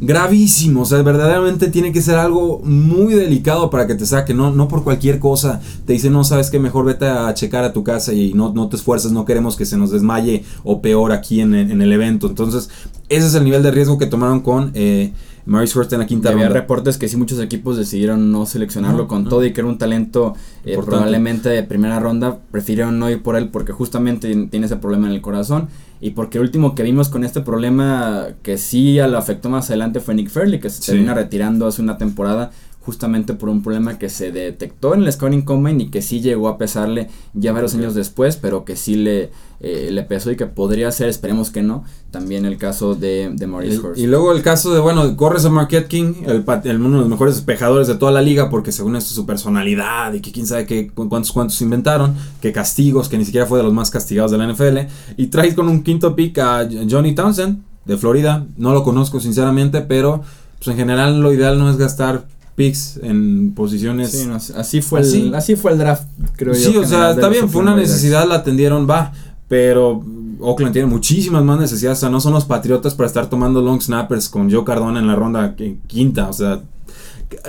gravísimo. 0.03 0.83
O 0.83 0.85
sea, 0.85 1.01
verdaderamente 1.03 1.69
tiene 1.69 1.93
que 1.93 2.03
ser 2.03 2.17
algo 2.17 2.61
muy 2.65 3.15
delicado 3.15 3.71
para 3.71 3.87
que 3.87 3.95
te 3.95 4.05
saque. 4.05 4.35
No, 4.35 4.51
no 4.51 4.69
por 4.69 4.85
cualquier 4.85 5.19
cosa. 5.19 5.61
Te 5.87 5.95
dice, 5.95 6.11
no, 6.11 6.25
sabes 6.25 6.51
que 6.51 6.59
mejor 6.59 6.85
vete 6.85 7.07
a 7.07 7.33
checar 7.33 7.65
a 7.65 7.73
tu 7.73 7.85
casa 7.85 8.13
y 8.13 8.35
no, 8.35 8.53
no 8.53 8.69
te 8.69 8.77
esfuerces. 8.77 9.13
No 9.13 9.25
queremos 9.25 9.57
que 9.57 9.65
se 9.65 9.79
nos 9.79 9.91
desmaye 9.91 10.45
o 10.65 10.83
peor 10.83 11.13
aquí 11.13 11.41
en, 11.41 11.55
el 11.55 11.93
evento. 11.93 12.27
Entonces, 12.27 12.69
ese 13.09 13.27
es 13.29 13.35
el 13.35 13.45
nivel 13.45 13.63
de 13.63 13.71
riesgo 13.71 13.97
que 13.97 14.07
tomaron 14.07 14.41
con. 14.41 14.73
Eh, 14.75 15.13
Hurst 15.45 15.93
en 15.93 15.99
la 15.99 16.07
quinta 16.07 16.31
ronda. 16.31 16.47
Había 16.47 16.61
reportes 16.61 16.99
que 16.99 17.09
sí 17.09 17.17
muchos 17.17 17.41
equipos 17.41 17.77
decidieron 17.77 18.31
no 18.31 18.47
seleccionarlo 18.47 19.09
con 19.09 19.29
todo 19.29 19.45
y 19.45 19.53
que 19.53 19.61
era 19.61 19.69
un 19.69 19.77
talento 19.77 20.35
eh, 20.65 20.79
probablemente 20.85 21.49
de 21.49 21.65
primera 21.65 21.99
ronda. 21.99 22.39
Prefirieron 22.53 23.01
no 23.01 23.11
ir 23.11 23.23
por 23.23 23.37
él 23.37 23.49
porque 23.49 23.73
justamente 23.73 24.29
tiene 24.47 24.67
ese 24.67 24.77
problema 24.77 25.09
en 25.09 25.15
el 25.15 25.21
corazón. 25.21 25.69
Y 26.05 26.11
porque 26.11 26.39
el 26.39 26.43
último 26.43 26.75
que 26.75 26.83
vimos 26.83 27.09
con 27.09 27.23
este 27.23 27.43
problema 27.43 28.31
que 28.43 28.59
sí 28.59 28.97
lo 28.97 29.17
afectó 29.17 29.49
más 29.49 29.71
adelante 29.71 30.01
fue 30.01 30.17
Nick 30.17 30.31
Fairley, 30.31 30.59
que 30.59 30.69
se 30.69 30.85
termina 30.85 31.15
retirando 31.15 31.69
hace 31.69 31.81
una 31.81 31.97
temporada 31.97 32.51
justamente 32.85 33.35
por 33.35 33.49
un 33.49 33.63
problema 33.63 33.99
que 33.99 34.09
se 34.09 34.33
detectó 34.33 34.95
en 34.95 35.03
el 35.03 35.13
Scoring 35.13 35.43
Combine 35.43 35.85
y 35.85 35.91
que 35.91 36.03
sí 36.03 36.21
llegó 36.21 36.49
a 36.49 36.59
pesarle 36.59 37.09
ya 37.33 37.53
varios 37.53 37.75
años 37.75 37.95
después, 37.95 38.37
pero 38.37 38.65
que 38.65 38.75
sí 38.77 38.97
le, 38.97 39.31
eh, 39.61 39.91
le 39.93 40.03
pesó 40.03 40.33
y 40.33 40.37
que 40.37 40.47
podría 40.47 40.91
ser, 40.91 41.09
esperemos 41.09 41.51
que 41.51 41.63
no, 41.63 41.85
también 42.11 42.45
el 42.45 42.59
caso 42.59 42.97
de, 42.97 43.31
de 43.33 43.47
Maurice 43.47 43.79
Hurst. 43.79 44.01
Y, 44.01 44.07
luego 44.07 44.33
el 44.33 44.43
caso 44.43 44.75
de, 44.75 44.81
bueno, 44.81 45.17
corres 45.17 45.45
a 45.45 45.51
Marquette 45.51 45.87
King, 45.87 46.15
el, 46.27 46.45
uno 46.81 46.97
de 46.97 47.01
los 47.03 47.09
mejores 47.09 47.37
despejadores 47.37 47.87
de 47.87 47.95
toda 47.95 48.11
la 48.11 48.21
liga, 48.21 48.51
porque 48.51 48.73
según 48.73 48.97
esto 48.97 49.15
su 49.15 49.25
personalidad 49.25 50.13
y 50.15 50.21
que 50.21 50.33
quién 50.33 50.47
sabe 50.47 50.67
qué, 50.67 50.91
cuántos 50.91 51.31
cuantos 51.31 51.61
inventaron, 51.63 52.17
que 52.41 52.53
castigos, 52.53 53.09
que 53.09 53.17
ni 53.17 53.25
siquiera 53.25 53.47
fue 53.47 53.59
de 53.59 53.65
los 53.65 53.73
más 53.73 53.91
castigados 53.91 54.33
de 54.33 54.39
la 54.39 54.53
NFL, 54.53 54.79
y 55.17 55.29
traes 55.29 55.55
con 55.55 55.69
un 55.69 55.85
quinto 55.85 56.17
pick 56.17 56.39
a 56.39 56.69
Johnny 56.91 57.15
Townsend 57.15 57.63
de 57.85 57.97
Florida, 57.97 58.47
no 58.57 58.73
lo 58.73 58.83
conozco 58.83 59.21
sinceramente, 59.21 59.83
pero 59.83 60.23
pues 60.59 60.69
en 60.69 60.77
general 60.77 61.21
lo 61.21 61.33
ideal 61.33 61.59
no 61.59 61.71
es 61.71 61.77
gastar 61.77 62.25
picks 62.55 63.01
en 63.03 63.55
posiciones. 63.55 64.29
así 64.57 64.83
fue 64.83 65.01
el, 65.01 65.35
así 65.35 65.57
fue 65.57 65.73
el 65.73 65.79
draft, 65.79 66.07
creo 66.37 66.55
yo. 66.55 66.71
Sí, 66.71 66.77
o 66.77 66.85
sea, 66.85 67.13
está 67.13 67.29
bien, 67.29 67.49
fue 67.49 67.63
una 67.63 67.75
necesidad, 67.75 68.27
la 68.27 68.37
atendieron, 68.37 68.89
va, 68.89 69.13
pero 69.49 70.05
Oakland 70.41 70.73
tiene 70.73 70.89
muchísimas 70.89 71.45
más 71.45 71.59
necesidades, 71.59 71.99
o 71.99 72.01
sea, 72.01 72.11
no 72.11 72.21
son 72.21 72.33
los 72.33 72.45
Patriotas 72.45 72.95
para 72.95 73.07
estar 73.07 73.29
tomando 73.29 73.63
long 73.63 73.81
snappers 73.81 74.29
con 74.29 74.51
Joe 74.51 74.65
Cardona 74.65 75.01
en 75.01 75.07
la 75.07 75.15
ronda 75.15 75.55
quinta, 75.87 76.29
o 76.29 76.33
sea, 76.33 76.61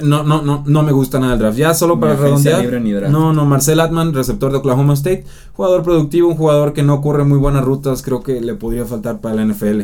no, 0.02 0.24
no, 0.24 0.42
no, 0.42 0.64
no 0.66 0.84
me 0.84 0.94
gusta 0.94 1.20
nada 1.20 1.34
el 1.34 1.40
draft. 1.40 1.58
Ya 1.58 1.74
solo 1.74 2.00
para 2.00 2.16
redondear. 2.16 3.10
No, 3.10 3.34
no, 3.34 3.46
Marcel 3.46 3.82
Atman, 3.82 4.14
receptor 4.14 4.52
de 4.54 4.60
Oklahoma 4.60 4.94
State, 4.94 5.26
jugador 5.54 5.84
productivo, 5.84 6.30
un 6.30 6.36
jugador 6.36 6.72
que 6.72 6.84
no 6.84 7.02
corre 7.02 7.26
muy 7.26 7.38
buenas 7.38 7.66
rutas, 7.66 8.02
creo 8.02 8.24
que 8.24 8.40
le 8.40 8.56
podría 8.56 8.86
faltar 8.86 9.20
para 9.20 9.36
la 9.36 9.46
NFL 9.46 9.82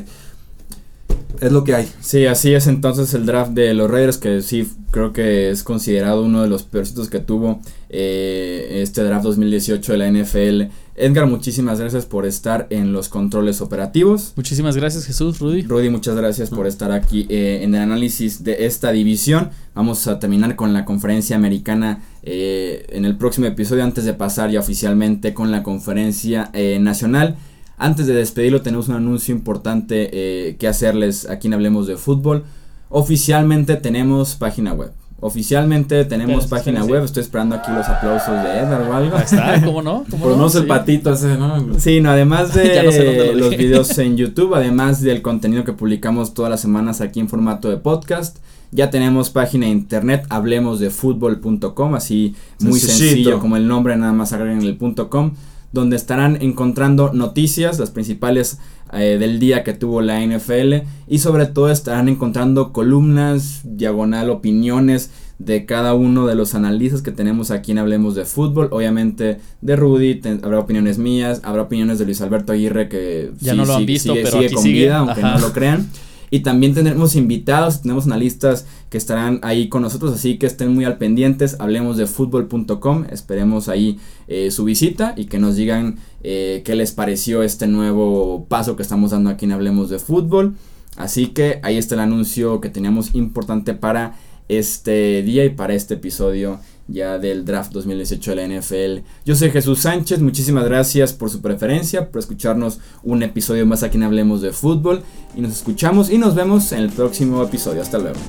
es 1.41 1.51
lo 1.51 1.63
que 1.63 1.75
hay. 1.75 1.89
Sí, 2.01 2.25
así 2.25 2.53
es 2.53 2.67
entonces 2.67 3.13
el 3.13 3.25
draft 3.25 3.51
de 3.51 3.73
los 3.73 3.89
Raiders, 3.89 4.17
que 4.17 4.41
sí 4.41 4.67
creo 4.91 5.13
que 5.13 5.49
es 5.49 5.63
considerado 5.63 6.23
uno 6.23 6.41
de 6.41 6.49
los 6.49 6.63
peorcitos 6.63 7.09
que 7.09 7.19
tuvo 7.19 7.61
eh, 7.89 8.79
este 8.81 9.03
draft 9.03 9.23
2018 9.23 9.93
de 9.93 9.97
la 9.97 10.11
NFL. 10.11 10.73
Edgar, 10.95 11.27
muchísimas 11.27 11.79
gracias 11.79 12.05
por 12.05 12.25
estar 12.25 12.67
en 12.71 12.91
los 12.91 13.07
controles 13.07 13.61
operativos. 13.61 14.33
Muchísimas 14.35 14.75
gracias 14.75 15.05
Jesús, 15.05 15.39
Rudy. 15.39 15.61
Rudy, 15.61 15.89
muchas 15.89 16.15
gracias 16.15 16.49
por 16.49 16.67
estar 16.67 16.91
aquí 16.91 17.25
eh, 17.29 17.61
en 17.63 17.73
el 17.73 17.81
análisis 17.81 18.43
de 18.43 18.65
esta 18.65 18.91
división. 18.91 19.51
Vamos 19.75 20.07
a 20.07 20.19
terminar 20.19 20.57
con 20.57 20.73
la 20.73 20.83
conferencia 20.83 21.37
americana 21.37 22.03
eh, 22.23 22.85
en 22.89 23.05
el 23.05 23.15
próximo 23.15 23.47
episodio 23.47 23.83
antes 23.85 24.03
de 24.03 24.13
pasar 24.13 24.49
ya 24.49 24.59
oficialmente 24.59 25.33
con 25.33 25.51
la 25.51 25.63
conferencia 25.63 26.51
nacional. 26.79 27.37
Antes 27.79 28.07
de 28.07 28.13
despedirlo 28.13 28.61
tenemos 28.61 28.89
un 28.89 28.95
anuncio 28.95 29.33
importante 29.33 30.09
eh, 30.11 30.57
que 30.57 30.67
hacerles 30.67 31.29
aquí 31.29 31.47
en 31.47 31.53
Hablemos 31.53 31.87
de 31.87 31.95
Fútbol. 31.95 32.43
Oficialmente 32.89 33.77
tenemos 33.77 34.35
página 34.35 34.73
web. 34.73 34.91
Oficialmente 35.21 36.03
tenemos 36.03 36.47
página 36.47 36.83
web. 36.83 37.05
Estoy 37.05 37.23
esperando 37.23 37.55
aquí 37.55 37.71
los 37.71 37.87
aplausos 37.87 38.43
de 38.43 38.49
Edgar 38.49 38.81
o 38.81 38.93
algo. 38.93 39.15
Ahí 39.15 39.23
está, 39.23 39.61
¿cómo 39.65 39.81
no? 39.81 40.03
¿Cómo 40.09 40.35
no? 40.35 40.47
el 40.47 40.67
patito 40.67 41.13
ese, 41.13 41.37
¿no? 41.37 41.79
Sí, 41.79 42.01
no, 42.01 42.11
además 42.11 42.53
de 42.53 43.33
los 43.33 43.55
videos 43.55 43.97
en 43.97 44.17
YouTube, 44.17 44.55
además 44.55 45.01
del 45.01 45.21
contenido 45.21 45.63
que 45.63 45.71
publicamos 45.71 46.33
todas 46.33 46.51
las 46.51 46.59
semanas 46.59 46.99
aquí 46.99 47.21
en 47.21 47.29
formato 47.29 47.69
de 47.69 47.77
podcast. 47.77 48.39
Ya 48.71 48.89
tenemos 48.89 49.29
página 49.29 49.67
de 49.67 49.71
internet, 49.71 50.25
hablemosdefutbol.com, 50.29 51.95
así 51.95 52.35
muy 52.59 52.79
sencillo 52.79 53.39
como 53.39 53.55
el 53.55 53.67
nombre, 53.67 53.95
nada 53.95 54.13
más 54.13 54.33
agreguen 54.33 54.61
el 54.61 54.75
punto 54.75 55.09
.com 55.09 55.31
donde 55.71 55.95
estarán 55.95 56.37
encontrando 56.41 57.13
noticias, 57.13 57.79
las 57.79 57.91
principales 57.91 58.59
eh, 58.91 59.17
del 59.19 59.39
día 59.39 59.63
que 59.63 59.73
tuvo 59.73 60.01
la 60.01 60.25
NFL 60.25 60.85
y 61.07 61.19
sobre 61.19 61.45
todo 61.45 61.69
estarán 61.69 62.09
encontrando 62.09 62.73
columnas, 62.73 63.61
diagonal, 63.63 64.29
opiniones 64.29 65.11
de 65.37 65.65
cada 65.65 65.93
uno 65.93 66.27
de 66.27 66.35
los 66.35 66.53
analistas 66.53 67.01
que 67.01 67.11
tenemos 67.11 67.51
aquí 67.51 67.71
en 67.71 67.77
Hablemos 67.77 68.15
de 68.15 68.25
Fútbol. 68.25 68.67
Obviamente 68.71 69.39
de 69.61 69.75
Rudy, 69.75 70.21
habrá 70.43 70.59
opiniones 70.59 70.97
mías, 70.97 71.39
habrá 71.43 71.63
opiniones 71.63 71.99
de 71.99 72.05
Luis 72.05 72.21
Alberto 72.21 72.51
Aguirre 72.51 72.89
que 72.89 73.31
ya 73.39 73.53
no 73.53 73.65
lo 73.65 73.75
han 73.75 73.85
visto, 73.85 74.13
sigue, 74.13 74.25
pero 74.25 74.51
con 74.53 74.63
vida, 74.63 74.97
aunque 74.97 75.21
no 75.21 75.39
lo 75.39 75.53
crean. 75.53 75.87
Y 76.31 76.41
también 76.41 76.73
tendremos 76.73 77.15
invitados, 77.15 77.81
tenemos 77.81 78.05
analistas 78.05 78.65
que 78.89 78.97
estarán 78.97 79.39
ahí 79.41 79.69
con 79.69 79.81
nosotros, 79.81 80.13
así 80.13 80.37
que 80.37 80.45
estén 80.45 80.73
muy 80.73 80.85
al 80.85 80.97
pendientes, 80.97 81.55
hablemos 81.59 81.97
de 81.97 82.07
fútbol.com, 82.07 83.05
esperemos 83.11 83.69
ahí 83.69 83.99
eh, 84.27 84.51
su 84.51 84.63
visita 84.63 85.13
y 85.15 85.25
que 85.25 85.39
nos 85.39 85.55
digan 85.55 85.97
eh, 86.23 86.61
qué 86.65 86.75
les 86.75 86.91
pareció 86.91 87.43
este 87.43 87.67
nuevo 87.67 88.45
paso 88.47 88.75
que 88.75 88.83
estamos 88.83 89.11
dando 89.11 89.29
aquí 89.29 89.45
en 89.45 89.53
Hablemos 89.53 89.89
de 89.89 89.99
Fútbol. 89.99 90.55
Así 90.97 91.27
que 91.27 91.59
ahí 91.63 91.77
está 91.77 91.95
el 91.95 92.01
anuncio 92.01 92.59
que 92.59 92.69
teníamos 92.69 93.15
importante 93.15 93.73
para 93.73 94.15
este 94.49 95.21
día 95.23 95.45
y 95.45 95.49
para 95.49 95.73
este 95.73 95.93
episodio 95.93 96.59
ya 96.87 97.19
del 97.19 97.45
draft 97.45 97.71
2018 97.71 98.35
de 98.35 98.35
la 98.35 98.59
NFL. 98.59 99.05
Yo 99.25 99.35
soy 99.35 99.51
Jesús 99.51 99.79
Sánchez, 99.79 100.19
muchísimas 100.21 100.65
gracias 100.65 101.13
por 101.13 101.29
su 101.29 101.41
preferencia, 101.41 102.09
por 102.09 102.19
escucharnos 102.19 102.79
un 103.03 103.23
episodio 103.23 103.65
más 103.65 103.83
aquí 103.83 103.97
en 103.97 104.03
Hablemos 104.03 104.41
de 104.41 104.51
Fútbol 104.51 105.03
y 105.35 105.41
nos 105.41 105.53
escuchamos 105.53 106.09
y 106.09 106.17
nos 106.17 106.35
vemos 106.35 106.71
en 106.71 106.79
el 106.79 106.89
próximo 106.89 107.43
episodio. 107.43 107.81
Hasta 107.81 107.99
luego. 107.99 108.19